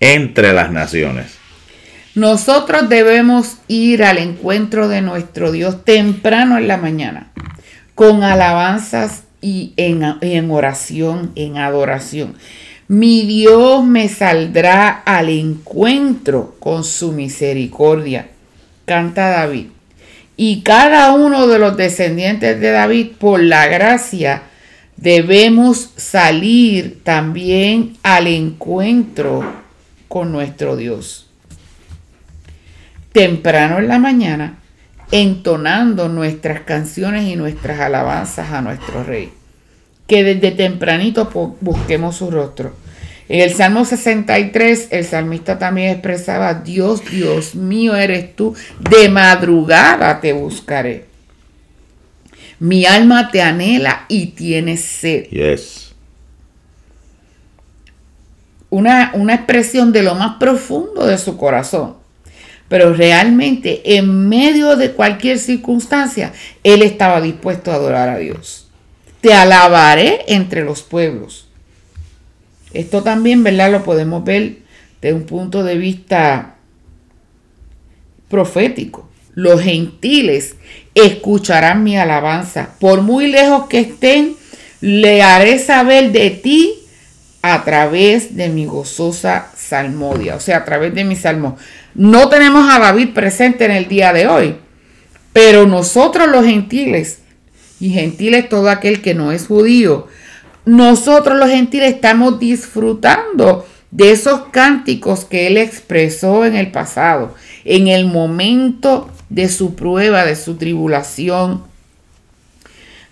entre 0.00 0.52
las 0.52 0.72
naciones. 0.72 1.38
Nosotros 2.16 2.88
debemos 2.88 3.58
ir 3.68 4.02
al 4.02 4.18
encuentro 4.18 4.88
de 4.88 5.02
nuestro 5.02 5.52
Dios 5.52 5.84
temprano 5.84 6.58
en 6.58 6.66
la 6.66 6.78
mañana, 6.78 7.30
con 7.94 8.24
alabanzas 8.24 9.22
y 9.40 9.72
en, 9.76 10.50
oración, 10.50 11.30
en 11.36 11.58
adoración. 11.58 12.34
Mi 12.88 13.24
Dios 13.24 13.84
me 13.84 14.08
saldrá 14.08 14.90
al 15.04 15.28
encuentro 15.28 16.56
con 16.58 16.82
su 16.82 17.12
misericordia, 17.12 18.30
canta 18.84 19.28
David. 19.28 19.73
Y 20.36 20.62
cada 20.62 21.12
uno 21.12 21.46
de 21.46 21.58
los 21.58 21.76
descendientes 21.76 22.60
de 22.60 22.70
David, 22.70 23.12
por 23.18 23.42
la 23.42 23.66
gracia, 23.66 24.42
debemos 24.96 25.90
salir 25.96 27.02
también 27.04 27.96
al 28.02 28.26
encuentro 28.26 29.44
con 30.08 30.32
nuestro 30.32 30.76
Dios 30.76 31.24
temprano 33.14 33.78
en 33.78 33.86
la 33.86 34.00
mañana, 34.00 34.58
entonando 35.12 36.08
nuestras 36.08 36.62
canciones 36.62 37.24
y 37.24 37.36
nuestras 37.36 37.78
alabanzas 37.78 38.50
a 38.50 38.60
nuestro 38.60 39.04
Rey. 39.04 39.32
Que 40.08 40.24
desde 40.24 40.50
tempranito 40.50 41.30
busquemos 41.60 42.16
su 42.16 42.30
rostro. 42.30 42.74
En 43.28 43.40
el 43.40 43.54
Salmo 43.54 43.84
63, 43.84 44.88
el 44.90 45.04
salmista 45.04 45.58
también 45.58 45.90
expresaba, 45.90 46.54
Dios, 46.54 47.02
Dios 47.10 47.54
mío 47.54 47.96
eres 47.96 48.36
tú, 48.36 48.54
de 48.78 49.08
madrugada 49.08 50.20
te 50.20 50.34
buscaré. 50.34 51.06
Mi 52.58 52.84
alma 52.84 53.30
te 53.30 53.40
anhela 53.40 54.04
y 54.08 54.26
tiene 54.26 54.76
sed. 54.76 55.24
Yes. 55.28 55.94
Una, 58.68 59.12
una 59.14 59.34
expresión 59.34 59.92
de 59.92 60.02
lo 60.02 60.14
más 60.14 60.36
profundo 60.36 61.06
de 61.06 61.16
su 61.16 61.36
corazón. 61.36 61.96
Pero 62.68 62.92
realmente 62.92 63.96
en 63.96 64.28
medio 64.28 64.76
de 64.76 64.92
cualquier 64.92 65.38
circunstancia, 65.38 66.32
él 66.62 66.82
estaba 66.82 67.20
dispuesto 67.20 67.70
a 67.70 67.74
adorar 67.74 68.08
a 68.08 68.18
Dios. 68.18 68.68
Te 69.20 69.32
alabaré 69.32 70.24
entre 70.28 70.64
los 70.64 70.82
pueblos. 70.82 71.43
Esto 72.74 73.02
también, 73.02 73.42
¿verdad? 73.44 73.70
Lo 73.70 73.84
podemos 73.84 74.24
ver 74.24 74.58
de 75.00 75.12
un 75.12 75.24
punto 75.24 75.62
de 75.62 75.76
vista 75.76 76.56
profético. 78.28 79.08
Los 79.34 79.62
gentiles 79.62 80.56
escucharán 80.94 81.82
mi 81.84 81.96
alabanza. 81.96 82.70
Por 82.80 83.00
muy 83.02 83.28
lejos 83.28 83.68
que 83.68 83.80
estén, 83.80 84.36
le 84.80 85.22
haré 85.22 85.58
saber 85.58 86.12
de 86.12 86.30
ti 86.30 86.74
a 87.42 87.64
través 87.64 88.36
de 88.36 88.48
mi 88.48 88.64
gozosa 88.64 89.48
salmodia, 89.56 90.36
o 90.36 90.40
sea, 90.40 90.58
a 90.58 90.64
través 90.64 90.94
de 90.94 91.04
mi 91.04 91.14
salmo. 91.14 91.56
No 91.94 92.28
tenemos 92.28 92.72
a 92.72 92.78
David 92.78 93.10
presente 93.14 93.66
en 93.66 93.70
el 93.70 93.86
día 93.86 94.12
de 94.12 94.26
hoy, 94.26 94.56
pero 95.32 95.66
nosotros 95.66 96.28
los 96.28 96.46
gentiles, 96.46 97.18
y 97.80 97.90
gentiles 97.90 98.48
todo 98.48 98.70
aquel 98.70 99.02
que 99.02 99.14
no 99.14 99.30
es 99.30 99.46
judío, 99.46 100.06
nosotros 100.64 101.38
los 101.38 101.50
gentiles 101.50 101.94
estamos 101.94 102.38
disfrutando 102.38 103.66
de 103.90 104.10
esos 104.10 104.46
cánticos 104.50 105.24
que 105.24 105.46
él 105.46 105.56
expresó 105.56 106.44
en 106.44 106.56
el 106.56 106.70
pasado, 106.70 107.34
en 107.64 107.88
el 107.88 108.06
momento 108.06 109.08
de 109.28 109.48
su 109.48 109.74
prueba, 109.74 110.24
de 110.24 110.36
su 110.36 110.56
tribulación, 110.56 111.62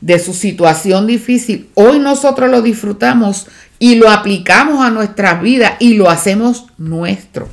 de 0.00 0.18
su 0.18 0.34
situación 0.34 1.06
difícil. 1.06 1.68
Hoy 1.74 1.98
nosotros 1.98 2.50
lo 2.50 2.62
disfrutamos 2.62 3.46
y 3.78 3.94
lo 3.94 4.10
aplicamos 4.10 4.84
a 4.84 4.90
nuestras 4.90 5.40
vidas 5.40 5.74
y 5.78 5.94
lo 5.94 6.10
hacemos 6.10 6.66
nuestro 6.78 7.48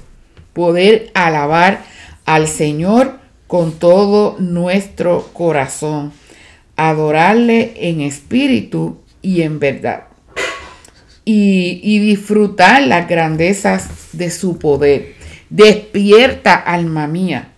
poder 0.54 1.12
alabar 1.14 1.84
al 2.26 2.48
Señor 2.48 3.20
con 3.48 3.74
todo 3.74 4.36
nuestro 4.40 5.30
corazón, 5.34 6.12
adorarle 6.76 7.74
en 7.78 8.02
espíritu 8.02 8.98
y 9.22 9.42
en 9.42 9.60
verdad. 9.60 10.04
Y, 11.26 12.00
disfrutar 12.00 12.82
las 12.84 13.08
grandezas 13.08 13.88
de 14.14 14.32
su 14.32 14.58
poder. 14.58 15.14
Despierta, 15.50 16.56
alma 16.56 17.08
mía. 17.08 17.50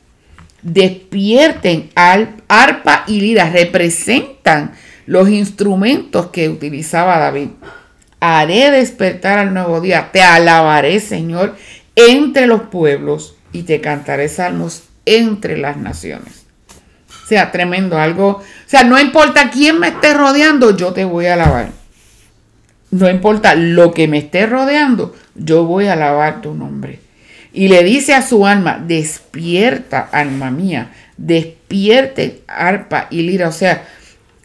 Despierten 0.61 1.89
al, 1.95 2.35
arpa 2.49 3.05
y 3.07 3.21
lira. 3.21 3.49
Representan 3.49 4.73
los 5.05 5.29
instrumentos 5.29 6.27
que 6.27 6.49
utilizaba 6.49 7.17
David. 7.17 7.49
Haré 8.19 8.71
despertar 8.71 9.39
al 9.39 9.53
nuevo 9.53 9.79
día. 9.79 10.09
Te 10.11 10.21
alabaré, 10.21 10.99
Señor, 10.99 11.55
entre 11.95 12.47
los 12.47 12.63
pueblos 12.63 13.35
y 13.53 13.63
te 13.63 13.79
cantaré 13.79 14.27
salmos 14.27 14.83
entre 15.05 15.57
las 15.57 15.77
naciones. 15.77 16.40
Sea, 17.31 17.49
tremendo, 17.49 17.97
algo. 17.97 18.27
O 18.27 18.43
sea, 18.65 18.83
no 18.83 18.99
importa 18.99 19.51
quién 19.51 19.79
me 19.79 19.87
esté 19.87 20.13
rodeando, 20.13 20.75
yo 20.75 20.91
te 20.91 21.05
voy 21.05 21.27
a 21.27 21.35
alabar. 21.35 21.69
No 22.89 23.09
importa 23.09 23.55
lo 23.55 23.93
que 23.93 24.09
me 24.09 24.17
esté 24.17 24.47
rodeando, 24.47 25.15
yo 25.35 25.63
voy 25.63 25.87
a 25.87 25.93
alabar 25.93 26.41
tu 26.41 26.53
nombre. 26.53 26.99
Y 27.53 27.69
le 27.69 27.85
dice 27.85 28.15
a 28.15 28.21
su 28.21 28.45
alma, 28.45 28.83
despierta, 28.85 30.09
alma 30.11 30.51
mía, 30.51 30.91
despierte 31.15 32.41
arpa 32.47 33.07
y 33.09 33.21
lira. 33.21 33.47
O 33.47 33.53
sea, 33.53 33.85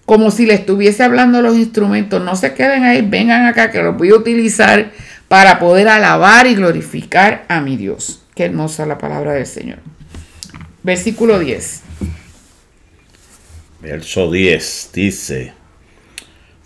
como 0.04 0.30
si 0.30 0.46
le 0.46 0.54
estuviese 0.54 1.02
hablando 1.02 1.42
los 1.42 1.56
instrumentos, 1.56 2.22
no 2.22 2.36
se 2.36 2.54
queden 2.54 2.84
ahí, 2.84 3.02
vengan 3.02 3.46
acá 3.46 3.72
que 3.72 3.82
los 3.82 3.96
voy 3.98 4.10
a 4.10 4.14
utilizar 4.14 4.92
para 5.26 5.58
poder 5.58 5.88
alabar 5.88 6.46
y 6.46 6.54
glorificar 6.54 7.46
a 7.48 7.60
mi 7.60 7.76
Dios. 7.76 8.22
Qué 8.36 8.44
hermosa 8.44 8.86
la 8.86 8.96
palabra 8.96 9.32
del 9.32 9.46
Señor. 9.46 9.78
Versículo 10.84 11.40
10. 11.40 11.82
Verso 13.86 14.30
10 14.30 14.90
dice, 14.92 15.52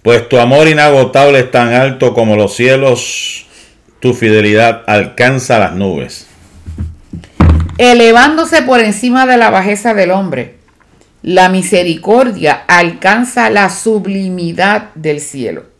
pues 0.03 0.29
tu 0.29 0.39
amor 0.39 0.69
inagotable 0.69 1.41
es 1.41 1.51
tan 1.51 1.75
alto 1.75 2.15
como 2.15 2.35
los 2.37 2.57
cielos, 2.57 3.47
tu 4.01 4.15
fidelidad 4.15 4.83
alcanza 4.87 5.59
las 5.59 5.75
nubes. 5.75 6.27
Elevándose 7.77 8.63
por 8.63 8.81
encima 8.81 9.27
de 9.27 9.37
la 9.37 9.51
bajeza 9.51 9.93
del 9.93 10.11
hombre, 10.11 10.57
la 11.23 11.51
misericordia 11.51 12.65
alcanza 12.67 13.51
la 13.51 13.69
sublimidad 13.69 14.95
del 14.95 15.21
cielo 15.21 15.71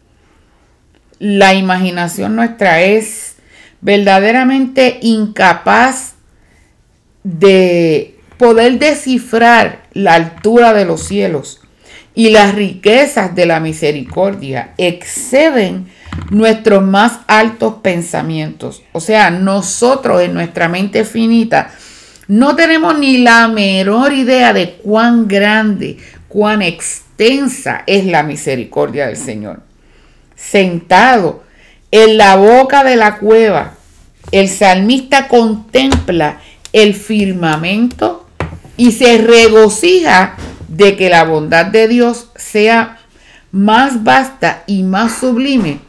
la 1.21 1.55
imaginación 1.55 2.35
nuestra 2.35 2.81
es 2.81 3.37
verdaderamente 3.83 4.99
incapaz 5.03 6.15
de 7.23 8.19
poder 8.41 8.79
descifrar 8.79 9.83
la 9.93 10.15
altura 10.15 10.73
de 10.73 10.87
los 10.87 11.03
cielos 11.03 11.61
y 12.15 12.31
las 12.31 12.55
riquezas 12.55 13.35
de 13.35 13.45
la 13.45 13.61
misericordia 13.61 14.73
exceden 14.79 15.89
nuestros 16.31 16.83
más 16.83 17.21
altos 17.27 17.75
pensamientos. 17.83 18.83
O 18.93 19.01
sea, 19.01 19.29
nosotros 19.29 20.23
en 20.23 20.33
nuestra 20.33 20.71
mente 20.71 21.05
finita 21.05 21.71
no 22.29 22.57
tenemos 22.57 22.99
ni 22.99 23.19
la 23.19 23.47
menor 23.47 24.15
idea 24.15 24.55
de 24.55 24.73
cuán 24.83 25.29
grande, 25.29 25.99
cuán 26.27 26.63
extensa 26.63 27.85
es 27.87 28.07
la 28.07 28.23
misericordia 28.23 29.07
del 29.09 29.19
Señor 29.19 29.61
sentado 30.35 31.43
en 31.91 32.17
la 32.17 32.37
boca 32.37 32.83
de 32.85 32.97
la 32.97 33.19
cueva, 33.19 33.75
el 34.33 34.49
salmista 34.49 35.29
contempla 35.29 36.41
el 36.73 36.95
firmamento 36.95 38.30
y 38.81 38.93
se 38.93 39.19
regocija 39.19 40.37
de 40.69 40.97
que 40.97 41.11
la 41.11 41.25
bondad 41.25 41.67
de 41.67 41.87
Dios 41.87 42.31
sea 42.35 42.99
más 43.53 44.05
vasta 44.05 44.65
y 44.67 44.85
más 44.85 45.19
sublime 45.19 45.81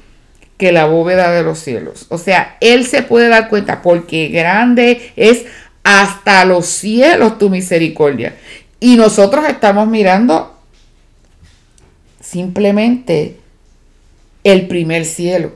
que 0.58 0.74
la 0.74 0.88
bóveda 0.88 1.32
de 1.32 1.42
los 1.42 1.58
cielos. 1.60 2.06
O 2.10 2.18
sea, 2.18 2.58
Él 2.60 2.86
se 2.86 3.02
puede 3.02 3.30
dar 3.30 3.48
cuenta 3.48 3.82
porque 3.82 4.28
grande 4.28 5.14
es 5.16 5.46
hasta 5.84 6.44
los 6.44 6.66
cielos 6.66 7.38
tu 7.38 7.50
misericordia. 7.50 8.36
Y 8.82 8.98
nosotros 8.98 9.46
estamos 9.48 9.88
mirando 9.88 10.60
simplemente 12.20 13.38
el 14.44 14.68
primer 14.68 15.06
cielo. 15.06 15.56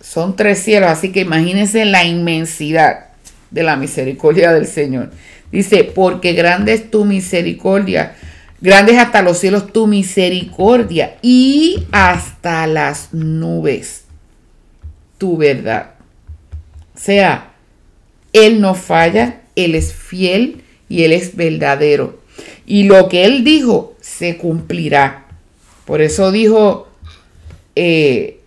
Son 0.00 0.34
tres 0.34 0.58
cielos, 0.58 0.90
así 0.90 1.12
que 1.12 1.20
imagínense 1.20 1.84
la 1.84 2.02
inmensidad 2.02 3.10
de 3.52 3.62
la 3.62 3.76
misericordia 3.76 4.52
del 4.52 4.66
Señor. 4.66 5.12
Dice, 5.54 5.84
porque 5.84 6.32
grande 6.32 6.72
es 6.72 6.90
tu 6.90 7.04
misericordia, 7.04 8.16
grande 8.60 8.90
es 8.90 8.98
hasta 8.98 9.22
los 9.22 9.38
cielos 9.38 9.72
tu 9.72 9.86
misericordia 9.86 11.16
y 11.22 11.86
hasta 11.92 12.66
las 12.66 13.14
nubes 13.14 14.02
tu 15.16 15.36
verdad. 15.36 15.94
O 16.96 16.98
sea, 16.98 17.52
Él 18.32 18.60
no 18.60 18.74
falla, 18.74 19.42
Él 19.54 19.76
es 19.76 19.94
fiel 19.94 20.64
y 20.88 21.04
Él 21.04 21.12
es 21.12 21.36
verdadero. 21.36 22.18
Y 22.66 22.82
lo 22.82 23.08
que 23.08 23.24
Él 23.24 23.44
dijo 23.44 23.94
se 24.00 24.36
cumplirá. 24.36 25.26
Por 25.84 26.00
eso 26.00 26.32
dijo 26.32 26.88
eh, 27.76 28.40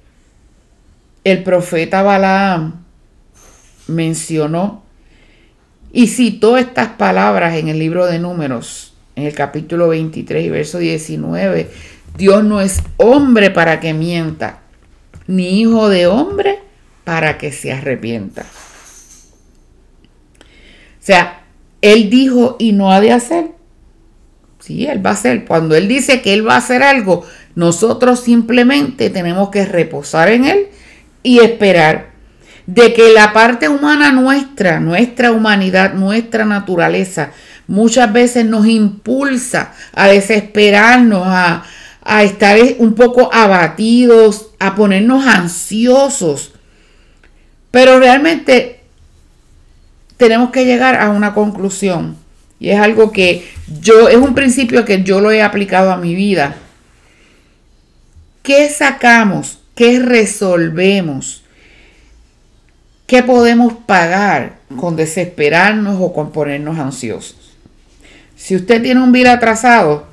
el 1.24 1.41
profeta 1.43 2.03
Balaam, 2.03 2.84
mencionó 3.88 4.84
y 5.92 6.08
citó 6.08 6.58
estas 6.58 6.90
palabras 6.90 7.56
en 7.56 7.68
el 7.70 7.80
libro 7.80 8.06
de 8.06 8.20
números, 8.20 8.94
en 9.16 9.26
el 9.26 9.34
capítulo 9.34 9.88
23 9.90 10.46
y 10.46 10.50
verso 10.50 10.78
19. 10.80 11.70
Dios 12.18 12.44
no 12.44 12.62
es 12.62 12.82
hombre 12.98 13.52
para 13.52 13.80
que 13.80 13.94
mienta, 13.94 14.60
ni 15.28 15.62
hijo 15.62 15.90
de 15.90 16.08
hombre 16.08 16.60
para 17.04 17.38
que 17.38 17.52
se 17.52 17.72
arrepienta. 17.72 18.46
O 20.42 21.06
sea, 21.08 21.44
Él 21.82 22.10
dijo 22.10 22.58
y 22.60 22.74
no 22.74 22.92
ha 22.92 23.00
de 23.00 23.14
hacer. 23.14 23.52
Sí, 24.60 24.86
Él 24.88 25.06
va 25.06 25.12
a 25.12 25.14
hacer. 25.14 25.46
Cuando 25.46 25.76
Él 25.76 25.88
dice 25.88 26.22
que 26.22 26.34
Él 26.34 26.46
va 26.46 26.56
a 26.56 26.58
hacer 26.58 26.84
algo, 26.84 27.24
nosotros 27.56 28.20
simplemente 28.20 29.10
tenemos 29.10 29.50
que 29.50 29.66
reposar 29.66 30.30
en 30.30 30.46
Él 30.46 30.68
y 31.24 31.40
esperar 31.40 32.16
de 32.68 32.93
que 32.93 33.13
la 33.13 33.34
parte 33.34 33.70
humana 33.70 34.11
nuestra, 34.11 34.80
nuestra 34.80 35.32
humanidad, 35.32 35.93
nuestra 35.93 36.45
naturaleza, 36.45 37.32
muchas 37.65 38.11
veces 38.11 38.45
nos 38.45 38.68
impulsa 38.68 39.74
a 39.93 40.09
desesperarnos, 40.09 41.24
a, 41.26 41.63
a 42.03 42.24
estar 42.24 42.59
un 42.78 42.93
poco 42.93 43.34
abatidos, 43.34 44.49
a 44.59 44.76
ponernos 44.76 45.26
ansiosos. 45.26 46.53
Pero 47.72 47.99
realmente 47.99 48.82
tenemos 50.18 50.51
que 50.51 50.65
llegar 50.65 50.95
a 50.99 51.09
una 51.09 51.34
conclusión. 51.34 52.18
Y 52.59 52.70
es 52.70 52.80
algo 52.80 53.11
que 53.11 53.47
yo, 53.82 54.09
es 54.09 54.18
un 54.18 54.36
principio 54.36 54.84
que 54.84 55.03
yo 55.03 55.22
lo 55.22 55.32
he 55.32 55.41
aplicado 55.41 55.91
a 55.91 55.97
mi 55.97 56.15
vida. 56.15 56.55
¿Qué 58.43 58.70
sacamos? 58.70 59.59
¿Qué 59.76 59.99
resolvemos? 59.99 61.43
¿Qué 63.08 63.24
podemos 63.24 63.74
pagar 63.86 64.60
con 64.76 64.97
desesperarnos 64.97 65.97
o 66.01 66.12
con 66.14 66.34
ponernos 66.34 66.78
ansiosos? 66.78 67.55
Si 68.36 68.53
usted 68.53 68.84
tiene 68.84 69.01
un 69.01 69.14
bill 69.14 69.28
atrasado, 69.28 70.05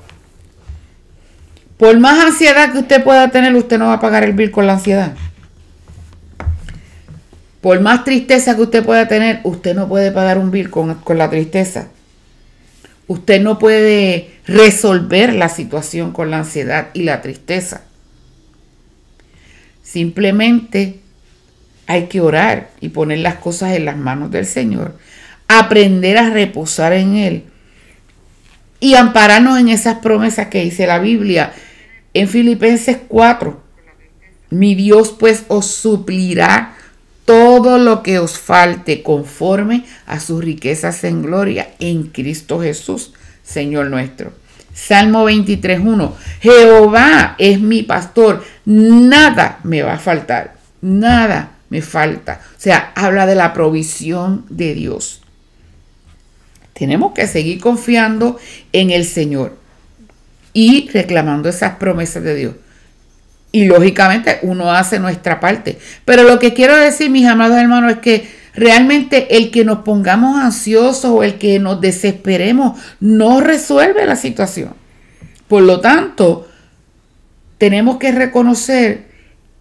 por 1.77 1.99
más 1.99 2.23
ansiedad 2.23 2.71
que 2.71 2.79
usted 2.79 3.03
pueda 3.03 3.29
tener, 3.31 3.53
usted 3.53 3.77
no 3.77 3.87
va 3.87 3.95
a 3.95 3.99
pagar 3.99 4.23
el 4.23 4.31
bill 4.31 4.49
con 4.49 4.65
la 4.65 4.73
ansiedad. 4.73 5.13
Por 7.59 7.81
más 7.81 8.05
tristeza 8.05 8.55
que 8.55 8.61
usted 8.61 8.85
pueda 8.85 9.09
tener, 9.09 9.41
usted 9.43 9.75
no 9.75 9.89
puede 9.89 10.11
pagar 10.13 10.37
un 10.37 10.49
bill 10.49 10.69
con, 10.69 10.95
con 10.95 11.17
la 11.17 11.29
tristeza. 11.29 11.89
Usted 13.07 13.41
no 13.41 13.59
puede 13.59 14.31
resolver 14.47 15.33
la 15.33 15.49
situación 15.49 16.13
con 16.13 16.31
la 16.31 16.37
ansiedad 16.37 16.91
y 16.93 17.03
la 17.03 17.21
tristeza. 17.21 17.81
Simplemente 19.83 21.01
hay 21.87 22.07
que 22.07 22.21
orar 22.21 22.69
y 22.81 22.89
poner 22.89 23.19
las 23.19 23.35
cosas 23.35 23.73
en 23.73 23.85
las 23.85 23.97
manos 23.97 24.31
del 24.31 24.45
Señor, 24.45 24.97
aprender 25.47 26.17
a 26.17 26.29
reposar 26.29 26.93
en 26.93 27.15
Él 27.15 27.43
y 28.79 28.95
ampararnos 28.95 29.59
en 29.59 29.69
esas 29.69 29.99
promesas 29.99 30.47
que 30.47 30.63
dice 30.63 30.87
la 30.87 30.99
Biblia 30.99 31.53
en 32.13 32.27
Filipenses 32.27 32.97
4. 33.07 33.61
Mi 34.51 34.75
Dios 34.75 35.15
pues 35.17 35.43
os 35.47 35.67
suplirá 35.67 36.75
todo 37.25 37.77
lo 37.77 38.03
que 38.03 38.19
os 38.19 38.37
falte 38.37 39.01
conforme 39.01 39.85
a 40.05 40.19
sus 40.19 40.43
riquezas 40.43 41.03
en 41.03 41.23
gloria 41.23 41.69
en 41.79 42.03
Cristo 42.03 42.61
Jesús, 42.61 43.13
Señor 43.43 43.87
nuestro. 43.87 44.33
Salmo 44.73 45.27
23.1. 45.27 46.11
Jehová 46.41 47.35
es 47.39 47.59
mi 47.59 47.83
pastor, 47.83 48.43
nada 48.65 49.59
me 49.63 49.81
va 49.81 49.93
a 49.93 49.99
faltar, 49.99 50.55
nada 50.81 51.54
me 51.69 51.81
falta. 51.81 52.41
O 52.57 52.59
sea, 52.59 52.91
habla 52.95 53.25
de 53.25 53.35
la 53.35 53.53
provisión 53.53 54.45
de 54.49 54.73
Dios. 54.73 55.21
Tenemos 56.73 57.13
que 57.13 57.27
seguir 57.27 57.61
confiando 57.61 58.37
en 58.73 58.91
el 58.91 59.05
Señor 59.05 59.57
y 60.53 60.89
reclamando 60.89 61.49
esas 61.49 61.75
promesas 61.75 62.23
de 62.23 62.35
Dios. 62.35 62.55
Y 63.51 63.65
lógicamente 63.65 64.39
uno 64.41 64.71
hace 64.71 64.99
nuestra 64.99 65.39
parte. 65.39 65.77
Pero 66.03 66.23
lo 66.23 66.39
que 66.39 66.53
quiero 66.53 66.75
decir, 66.75 67.09
mis 67.09 67.25
amados 67.25 67.57
hermanos, 67.57 67.93
es 67.93 67.99
que 67.99 68.27
realmente 68.53 69.37
el 69.37 69.51
que 69.51 69.63
nos 69.63 69.79
pongamos 69.79 70.37
ansiosos 70.37 71.05
o 71.05 71.23
el 71.23 71.35
que 71.35 71.59
nos 71.59 71.79
desesperemos 71.79 72.79
no 72.99 73.39
resuelve 73.39 74.05
la 74.05 74.17
situación. 74.17 74.73
Por 75.47 75.63
lo 75.63 75.79
tanto, 75.79 76.47
tenemos 77.57 77.97
que 77.97 78.11
reconocer 78.11 79.05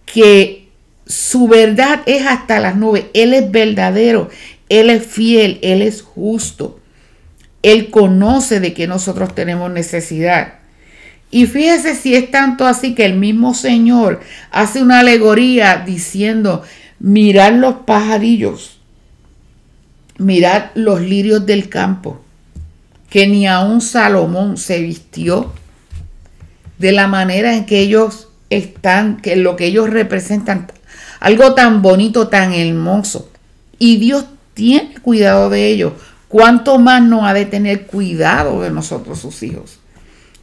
que 0.07 0.64
su 1.07 1.49
verdad 1.49 2.03
es 2.07 2.27
hasta 2.27 2.61
las 2.61 2.77
nubes. 2.77 3.07
Él 3.15 3.35
es 3.35 3.51
verdadero, 3.51 4.31
Él 4.69 4.91
es 4.91 5.07
fiel, 5.07 5.59
Él 5.63 5.83
es 5.83 6.03
justo. 6.03 6.81
Él 7.63 7.91
conoce 7.91 8.61
de 8.61 8.75
que 8.75 8.87
nosotros 8.87 9.35
tenemos 9.35 9.71
necesidad. 9.71 10.55
Y 11.31 11.47
fíjese 11.47 11.95
si 11.95 12.15
es 12.15 12.31
tanto 12.31 12.67
así 12.67 12.95
que 12.95 13.05
el 13.05 13.15
mismo 13.15 13.55
Señor 13.55 14.21
hace 14.51 14.83
una 14.83 15.01
alegoría 15.01 15.83
diciendo, 15.85 16.63
mirad 17.01 17.55
los 17.55 17.75
pajarillos, 17.87 18.79
mirad 20.19 20.67
los 20.75 21.01
lirios 21.01 21.45
del 21.45 21.69
campo, 21.69 22.23
que 23.11 23.27
ni 23.27 23.47
aun 23.47 23.81
Salomón 23.81 24.57
se 24.57 24.81
vistió 24.81 25.53
de 26.79 26.93
la 26.93 27.09
manera 27.09 27.57
en 27.57 27.67
que 27.67 27.81
ellos 27.81 28.29
están, 28.51 29.17
que 29.17 29.37
lo 29.37 29.57
que 29.57 29.67
ellos 29.67 29.91
representan 29.91 30.69
algo 31.25 31.55
tan 31.55 31.81
bonito, 31.81 32.29
tan 32.29 32.53
hermoso. 32.53 33.31
Y 33.79 33.97
Dios 33.97 34.27
tiene 34.53 34.95
cuidado 35.01 35.49
de 35.49 35.69
ellos. 35.69 35.95
¿Cuánto 36.29 36.79
más 36.79 37.03
no 37.03 37.27
ha 37.27 37.33
de 37.33 37.47
tener 37.47 37.87
cuidado 37.87 38.61
de 38.61 38.71
nosotros, 38.71 39.21
sus 39.21 39.43
hijos? 39.43 39.79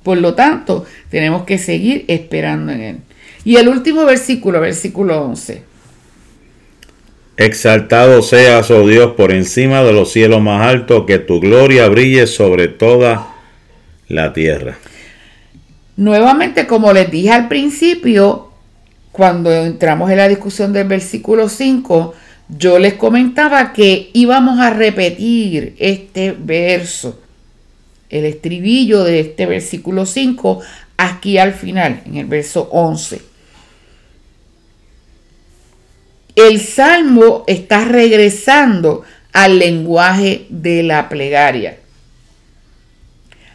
Por 0.02 0.18
lo 0.18 0.34
tanto, 0.34 0.86
tenemos 1.12 1.44
que 1.44 1.60
seguir 1.60 2.06
esperando 2.08 2.72
en 2.72 2.82
Él. 2.82 2.98
Y 3.46 3.58
el 3.58 3.68
último 3.68 4.06
versículo, 4.06 4.60
versículo 4.60 5.22
11. 5.22 5.62
Exaltado 7.38 8.24
seas, 8.24 8.72
oh 8.72 8.88
Dios, 8.88 9.12
por 9.12 9.32
encima 9.32 9.84
de 9.84 9.94
los 9.94 10.12
cielos 10.12 10.42
más 10.42 10.66
altos, 10.66 11.06
que 11.06 11.20
tu 11.20 11.40
gloria 11.40 11.88
brille 11.90 12.26
sobre 12.26 12.70
toda 12.70 13.36
la 14.08 14.34
tierra. 14.34 14.80
Nuevamente, 15.96 16.66
como 16.66 16.92
les 16.92 17.12
dije 17.12 17.30
al 17.30 17.48
principio, 17.48 18.51
cuando 19.12 19.53
entramos 19.53 20.09
en 20.09 20.18
la 20.18 20.28
discusión 20.28 20.74
del 20.74 20.88
versículo 20.88 21.49
5, 21.49 22.14
yo 22.49 22.80
les 22.80 22.95
comentaba 22.95 23.74
que 23.74 24.09
íbamos 24.14 24.59
a 24.59 24.70
repetir 24.72 25.76
este 25.80 26.36
verso, 26.38 27.20
el 28.09 28.26
estribillo 28.26 29.03
de 29.03 29.22
este 29.22 29.45
versículo 29.45 30.05
5, 30.05 30.62
aquí 30.97 31.38
al 31.38 31.53
final, 31.53 32.01
en 32.05 32.18
el 32.18 32.26
verso 32.26 32.70
11. 32.72 33.22
El 36.36 36.59
salmo 36.59 37.43
está 37.47 37.86
regresando 37.86 39.03
al 39.34 39.59
lenguaje 39.59 40.45
de 40.49 40.84
la 40.84 41.09
plegaria. 41.09 41.78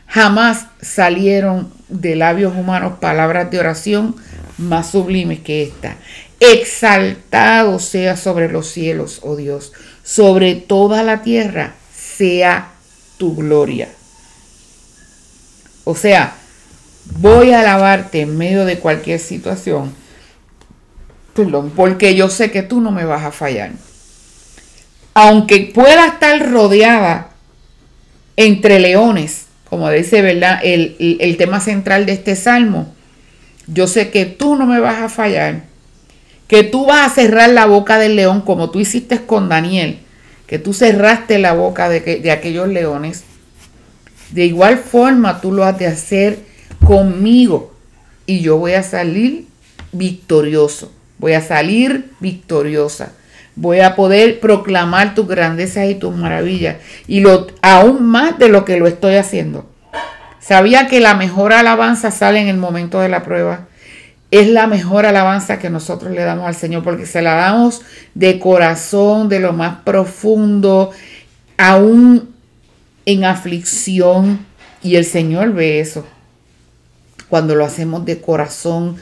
Jamás 0.06 0.66
salieron 0.80 1.70
de 1.88 2.16
labios 2.16 2.54
humanos 2.54 2.94
palabras 3.00 3.50
de 3.50 3.58
oración 3.58 4.16
más 4.58 4.90
sublimes 4.90 5.40
que 5.40 5.62
esta. 5.62 5.96
Exaltado 6.40 7.78
sea 7.78 8.16
sobre 8.16 8.50
los 8.50 8.68
cielos, 8.68 9.20
oh 9.22 9.36
Dios, 9.36 9.72
sobre 10.02 10.54
toda 10.54 11.02
la 11.02 11.22
tierra 11.22 11.74
sea 11.94 12.72
tu 13.18 13.34
gloria. 13.34 13.88
O 15.84 15.94
sea, 15.94 16.34
voy 17.18 17.52
a 17.52 17.60
alabarte 17.60 18.22
en 18.22 18.36
medio 18.36 18.64
de 18.64 18.78
cualquier 18.78 19.20
situación. 19.20 19.94
Porque 21.74 22.14
yo 22.14 22.30
sé 22.30 22.50
que 22.50 22.62
tú 22.62 22.80
no 22.80 22.90
me 22.90 23.04
vas 23.04 23.24
a 23.24 23.30
fallar. 23.30 23.72
Aunque 25.14 25.70
pueda 25.74 26.06
estar 26.06 26.50
rodeada 26.50 27.30
entre 28.36 28.80
leones, 28.80 29.46
como 29.68 29.90
dice, 29.90 30.22
¿verdad? 30.22 30.60
El, 30.62 30.96
el 30.98 31.36
tema 31.36 31.60
central 31.60 32.06
de 32.06 32.12
este 32.12 32.36
salmo. 32.36 32.94
Yo 33.66 33.86
sé 33.86 34.10
que 34.10 34.26
tú 34.26 34.56
no 34.56 34.66
me 34.66 34.80
vas 34.80 35.02
a 35.02 35.08
fallar, 35.08 35.64
que 36.46 36.62
tú 36.62 36.86
vas 36.86 37.10
a 37.10 37.14
cerrar 37.14 37.50
la 37.50 37.66
boca 37.66 37.98
del 37.98 38.16
león 38.16 38.40
como 38.40 38.70
tú 38.70 38.80
hiciste 38.80 39.20
con 39.22 39.48
Daniel, 39.48 39.98
que 40.46 40.58
tú 40.58 40.72
cerraste 40.72 41.38
la 41.38 41.52
boca 41.52 41.88
de, 41.88 42.00
de 42.00 42.30
aquellos 42.30 42.68
leones. 42.68 43.24
De 44.30 44.44
igual 44.44 44.78
forma 44.78 45.40
tú 45.40 45.52
lo 45.52 45.64
has 45.64 45.78
de 45.78 45.86
hacer 45.86 46.38
conmigo 46.84 47.74
y 48.26 48.40
yo 48.40 48.58
voy 48.58 48.72
a 48.72 48.82
salir 48.82 49.46
victorioso, 49.92 50.92
voy 51.18 51.32
a 51.32 51.40
salir 51.40 52.10
victoriosa. 52.20 53.12
Voy 53.58 53.80
a 53.80 53.96
poder 53.96 54.38
proclamar 54.38 55.14
tus 55.14 55.26
grandezas 55.26 55.88
y 55.88 55.94
tus 55.94 56.14
maravillas. 56.14 56.76
Y 57.08 57.20
lo, 57.20 57.46
aún 57.62 58.04
más 58.04 58.38
de 58.38 58.50
lo 58.50 58.66
que 58.66 58.76
lo 58.76 58.86
estoy 58.86 59.14
haciendo. 59.14 59.66
Sabía 60.46 60.86
que 60.86 61.00
la 61.00 61.14
mejor 61.14 61.52
alabanza 61.52 62.12
sale 62.12 62.40
en 62.40 62.46
el 62.46 62.56
momento 62.56 63.00
de 63.00 63.08
la 63.08 63.24
prueba. 63.24 63.66
Es 64.30 64.46
la 64.46 64.68
mejor 64.68 65.04
alabanza 65.04 65.58
que 65.58 65.70
nosotros 65.70 66.12
le 66.12 66.22
damos 66.22 66.46
al 66.46 66.54
Señor 66.54 66.84
porque 66.84 67.04
se 67.04 67.20
la 67.20 67.34
damos 67.34 67.82
de 68.14 68.38
corazón, 68.38 69.28
de 69.28 69.40
lo 69.40 69.52
más 69.52 69.78
profundo, 69.78 70.92
aún 71.56 72.32
en 73.06 73.24
aflicción. 73.24 74.46
Y 74.84 74.94
el 74.94 75.04
Señor 75.04 75.52
ve 75.52 75.80
eso. 75.80 76.06
Cuando 77.28 77.56
lo 77.56 77.64
hacemos 77.64 78.04
de 78.04 78.20
corazón, 78.20 78.98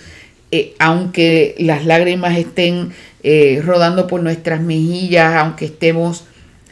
eh, 0.50 0.74
aunque 0.78 1.56
las 1.58 1.84
lágrimas 1.84 2.38
estén 2.38 2.94
eh, 3.22 3.60
rodando 3.62 4.06
por 4.06 4.22
nuestras 4.22 4.62
mejillas, 4.62 5.34
aunque 5.34 5.66
estemos 5.66 6.24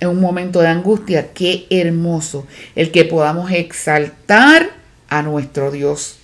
en 0.03 0.09
un 0.09 0.21
momento 0.21 0.61
de 0.61 0.69
angustia, 0.69 1.33
qué 1.33 1.67
hermoso 1.71 2.47
el 2.75 2.91
que 2.91 3.05
podamos 3.05 3.51
exaltar 3.51 4.71
a 5.09 5.23
nuestro 5.23 5.71
Dios. 5.71 6.19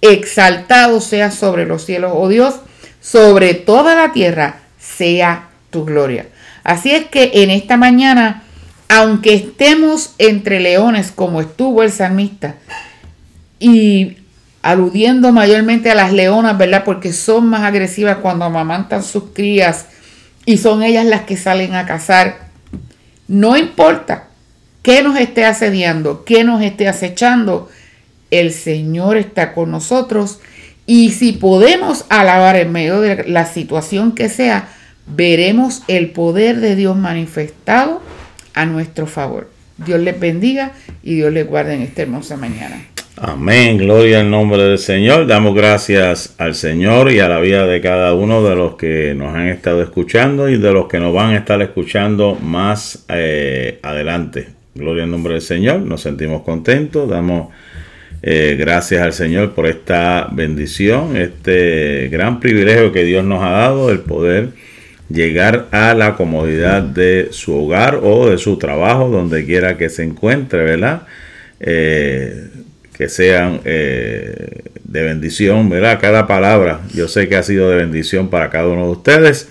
Exaltado 0.00 1.00
sea 1.00 1.30
sobre 1.30 1.66
los 1.66 1.84
cielos, 1.84 2.12
oh 2.14 2.28
Dios, 2.28 2.56
sobre 3.00 3.54
toda 3.54 3.94
la 3.94 4.12
tierra 4.12 4.60
sea 4.78 5.48
tu 5.70 5.84
gloria. 5.84 6.26
Así 6.64 6.90
es 6.90 7.06
que 7.06 7.30
en 7.34 7.50
esta 7.50 7.76
mañana, 7.76 8.42
aunque 8.88 9.34
estemos 9.34 10.14
entre 10.18 10.60
leones 10.60 11.10
como 11.10 11.40
estuvo 11.40 11.82
el 11.82 11.92
salmista, 11.92 12.56
y 13.60 14.16
aludiendo 14.62 15.32
mayormente 15.32 15.90
a 15.90 15.94
las 15.94 16.12
leonas, 16.12 16.58
¿verdad? 16.58 16.82
Porque 16.84 17.12
son 17.12 17.46
más 17.46 17.62
agresivas 17.62 18.18
cuando 18.18 18.46
amamantan 18.46 19.04
sus 19.04 19.24
crías 19.34 19.86
y 20.46 20.58
son 20.58 20.82
ellas 20.82 21.04
las 21.04 21.22
que 21.22 21.36
salen 21.36 21.74
a 21.74 21.86
cazar. 21.86 22.49
No 23.30 23.56
importa 23.56 24.24
qué 24.82 25.04
nos 25.04 25.16
esté 25.16 25.44
asediando, 25.44 26.24
qué 26.24 26.42
nos 26.42 26.60
esté 26.62 26.88
acechando, 26.88 27.70
el 28.32 28.52
Señor 28.52 29.16
está 29.16 29.54
con 29.54 29.70
nosotros 29.70 30.40
y 30.84 31.10
si 31.12 31.30
podemos 31.30 32.06
alabar 32.08 32.56
en 32.56 32.72
medio 32.72 33.00
de 33.00 33.22
la 33.28 33.46
situación 33.46 34.16
que 34.16 34.28
sea, 34.28 34.68
veremos 35.06 35.84
el 35.86 36.10
poder 36.10 36.58
de 36.58 36.74
Dios 36.74 36.96
manifestado 36.96 38.02
a 38.52 38.66
nuestro 38.66 39.06
favor. 39.06 39.48
Dios 39.76 40.00
les 40.00 40.18
bendiga 40.18 40.72
y 41.04 41.14
Dios 41.14 41.32
les 41.32 41.46
guarde 41.46 41.74
en 41.74 41.82
esta 41.82 42.02
hermosa 42.02 42.36
mañana. 42.36 42.84
Amén, 43.22 43.76
gloria 43.76 44.20
al 44.20 44.30
nombre 44.30 44.62
del 44.62 44.78
Señor. 44.78 45.26
Damos 45.26 45.54
gracias 45.54 46.34
al 46.38 46.54
Señor 46.54 47.12
y 47.12 47.20
a 47.20 47.28
la 47.28 47.38
vida 47.38 47.66
de 47.66 47.82
cada 47.82 48.14
uno 48.14 48.42
de 48.42 48.56
los 48.56 48.76
que 48.76 49.14
nos 49.14 49.34
han 49.34 49.48
estado 49.48 49.82
escuchando 49.82 50.48
y 50.48 50.56
de 50.56 50.72
los 50.72 50.88
que 50.88 50.98
nos 51.00 51.12
van 51.12 51.34
a 51.34 51.36
estar 51.36 51.60
escuchando 51.60 52.34
más 52.36 53.04
eh, 53.10 53.78
adelante. 53.82 54.48
Gloria 54.74 55.04
al 55.04 55.10
nombre 55.10 55.34
del 55.34 55.42
Señor, 55.42 55.80
nos 55.80 56.00
sentimos 56.00 56.40
contentos, 56.44 57.10
damos 57.10 57.48
eh, 58.22 58.56
gracias 58.58 59.02
al 59.02 59.12
Señor 59.12 59.52
por 59.52 59.66
esta 59.66 60.26
bendición, 60.32 61.14
este 61.18 62.08
gran 62.08 62.40
privilegio 62.40 62.90
que 62.90 63.04
Dios 63.04 63.22
nos 63.22 63.44
ha 63.44 63.50
dado, 63.50 63.90
el 63.90 64.00
poder 64.00 64.48
llegar 65.10 65.66
a 65.72 65.92
la 65.92 66.16
comodidad 66.16 66.80
de 66.80 67.28
su 67.32 67.54
hogar 67.54 68.00
o 68.02 68.30
de 68.30 68.38
su 68.38 68.56
trabajo, 68.56 69.10
donde 69.10 69.44
quiera 69.44 69.76
que 69.76 69.90
se 69.90 70.04
encuentre, 70.04 70.64
¿verdad? 70.64 71.02
Eh, 71.60 72.46
que 73.00 73.08
sean 73.08 73.62
eh, 73.64 74.60
de 74.84 75.02
bendición, 75.02 75.70
¿verdad? 75.70 75.98
Cada 75.98 76.26
palabra 76.26 76.82
yo 76.94 77.08
sé 77.08 77.30
que 77.30 77.36
ha 77.36 77.42
sido 77.42 77.70
de 77.70 77.76
bendición 77.76 78.28
para 78.28 78.50
cada 78.50 78.68
uno 78.68 78.84
de 78.84 78.90
ustedes. 78.90 79.48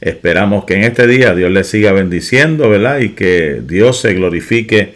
Esperamos 0.00 0.64
que 0.64 0.76
en 0.76 0.84
este 0.84 1.06
día 1.06 1.34
Dios 1.34 1.50
les 1.50 1.66
siga 1.66 1.92
bendiciendo, 1.92 2.70
¿verdad? 2.70 3.00
Y 3.00 3.10
que 3.10 3.60
Dios 3.62 4.00
se 4.00 4.14
glorifique 4.14 4.94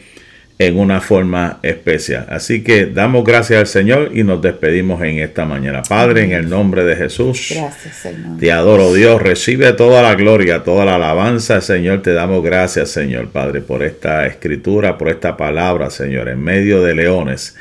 en 0.59 0.79
una 0.79 1.01
forma 1.01 1.59
especial. 1.63 2.27
Así 2.29 2.63
que 2.63 2.87
damos 2.87 3.25
gracias 3.25 3.59
al 3.59 3.67
Señor 3.67 4.11
y 4.15 4.23
nos 4.23 4.41
despedimos 4.41 5.03
en 5.03 5.19
esta 5.19 5.45
mañana. 5.45 5.83
Padre, 5.83 6.25
en 6.25 6.33
el 6.33 6.49
nombre 6.49 6.85
de 6.85 6.95
Jesús. 6.95 7.53
Gracias, 7.55 7.97
Señor. 7.97 8.39
Te 8.39 8.53
adoro, 8.53 8.95
Dios. 8.95 9.21
Recibe 9.21 9.73
toda 9.73 10.01
la 10.03 10.15
gloria, 10.15 10.63
toda 10.63 10.85
la 10.85 10.95
alabanza, 10.95 11.61
Señor. 11.61 12.03
Te 12.03 12.13
damos 12.13 12.45
gracias, 12.45 12.91
Señor, 12.91 13.29
Padre, 13.29 13.63
por 13.63 13.83
esta 13.83 14.27
escritura, 14.27 14.97
por 14.97 15.09
esta 15.09 15.37
palabra, 15.37 15.91
Señor, 15.91 16.29
en 16.29 16.41
medio 16.41 16.83
de 16.83 16.95
leones. 16.95 17.57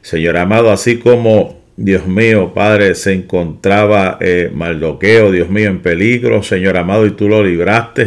Señor 0.00 0.38
amado, 0.38 0.70
así 0.70 0.96
como 0.96 1.60
Dios 1.76 2.06
mío, 2.06 2.52
Padre, 2.54 2.94
se 2.94 3.12
encontraba 3.12 4.16
eh, 4.20 4.50
maldoqueo, 4.52 5.30
Dios 5.30 5.50
mío, 5.50 5.68
en 5.68 5.80
peligro, 5.80 6.42
Señor 6.42 6.78
amado, 6.78 7.04
y 7.04 7.10
tú 7.10 7.28
lo 7.28 7.44
libraste. 7.44 8.06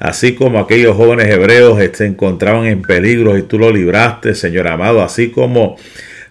Así 0.00 0.32
como 0.32 0.58
aquellos 0.58 0.96
jóvenes 0.96 1.28
hebreos 1.28 1.78
se 1.92 2.06
encontraban 2.06 2.64
en 2.64 2.80
peligro 2.80 3.36
y 3.36 3.42
tú 3.42 3.58
lo 3.58 3.70
libraste, 3.70 4.34
Señor 4.34 4.66
amado. 4.66 5.02
Así 5.02 5.28
como 5.28 5.76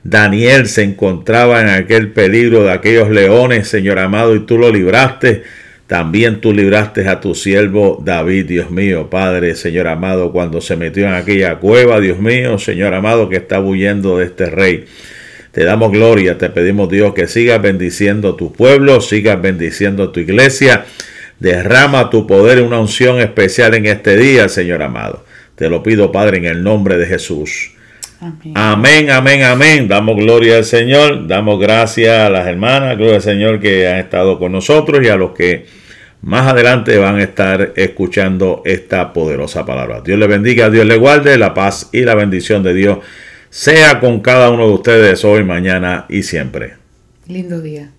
Daniel 0.03 0.67
se 0.67 0.81
encontraba 0.81 1.61
en 1.61 1.69
aquel 1.69 2.11
peligro 2.11 2.63
de 2.63 2.71
aquellos 2.71 3.11
leones, 3.11 3.67
Señor 3.67 3.99
amado, 3.99 4.35
y 4.35 4.39
tú 4.39 4.57
lo 4.57 4.71
libraste. 4.71 5.43
También 5.85 6.41
tú 6.41 6.51
libraste 6.51 7.07
a 7.07 7.19
tu 7.19 7.35
siervo 7.35 8.01
David, 8.03 8.47
Dios 8.47 8.71
mío, 8.71 9.07
Padre, 9.07 9.53
Señor 9.53 9.87
amado, 9.87 10.31
cuando 10.31 10.61
se 10.61 10.75
metió 10.75 11.07
en 11.07 11.13
aquella 11.13 11.57
cueva, 11.57 11.99
Dios 11.99 12.19
mío, 12.19 12.57
Señor 12.57 12.95
amado, 12.95 13.29
que 13.29 13.37
está 13.37 13.59
huyendo 13.59 14.17
de 14.17 14.25
este 14.25 14.47
rey. 14.47 14.85
Te 15.51 15.63
damos 15.63 15.91
gloria, 15.91 16.39
te 16.39 16.49
pedimos 16.49 16.89
Dios 16.89 17.13
que 17.13 17.27
sigas 17.27 17.61
bendiciendo 17.61 18.35
tu 18.35 18.51
pueblo, 18.51 18.99
sigas 18.99 19.39
bendiciendo 19.39 20.09
tu 20.09 20.19
iglesia. 20.19 20.85
Derrama 21.39 22.09
tu 22.09 22.27
poder 22.27 22.57
y 22.57 22.61
una 22.61 22.79
unción 22.79 23.19
especial 23.19 23.73
en 23.75 23.85
este 23.85 24.17
día, 24.17 24.49
Señor 24.49 24.81
amado. 24.81 25.25
Te 25.55 25.69
lo 25.69 25.83
pido, 25.83 26.11
Padre, 26.11 26.37
en 26.37 26.45
el 26.45 26.63
nombre 26.63 26.97
de 26.97 27.05
Jesús. 27.05 27.71
Amén. 28.21 28.53
amén, 28.55 29.09
amén, 29.11 29.43
amén. 29.43 29.87
Damos 29.87 30.17
gloria 30.17 30.57
al 30.57 30.65
Señor, 30.65 31.27
damos 31.27 31.59
gracias 31.59 32.19
a 32.19 32.29
las 32.29 32.47
hermanas, 32.47 32.97
gloria 32.97 33.15
al 33.15 33.21
Señor 33.21 33.59
que 33.61 33.87
han 33.87 33.97
estado 33.97 34.37
con 34.37 34.51
nosotros 34.51 35.01
y 35.03 35.07
a 35.07 35.15
los 35.15 35.31
que 35.31 35.65
más 36.21 36.47
adelante 36.47 36.97
van 36.97 37.15
a 37.15 37.23
estar 37.23 37.71
escuchando 37.77 38.61
esta 38.65 39.13
poderosa 39.13 39.65
palabra. 39.65 40.01
Dios 40.01 40.19
le 40.19 40.27
bendiga, 40.27 40.69
Dios 40.69 40.85
le 40.85 40.97
guarde, 40.97 41.37
la 41.37 41.53
paz 41.53 41.89
y 41.93 42.01
la 42.01 42.15
bendición 42.15 42.61
de 42.61 42.73
Dios 42.73 42.99
sea 43.49 43.99
con 43.99 44.19
cada 44.19 44.49
uno 44.49 44.67
de 44.67 44.73
ustedes 44.73 45.23
hoy, 45.23 45.43
mañana 45.43 46.05
y 46.09 46.23
siempre. 46.23 46.73
Lindo 47.27 47.61
día. 47.61 47.91